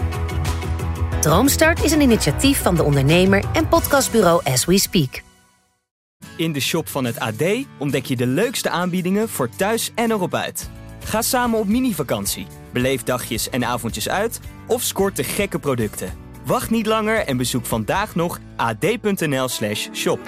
[1.21, 5.21] Droomstart is een initiatief van de ondernemer en podcastbureau As We Speak.
[6.37, 7.43] In de shop van het AD
[7.77, 10.69] ontdek je de leukste aanbiedingen voor thuis en erop uit.
[11.03, 16.13] Ga samen op mini-vakantie, beleef dagjes en avondjes uit of scoort de gekke producten.
[16.45, 20.19] Wacht niet langer en bezoek vandaag nog ad.nl/shop.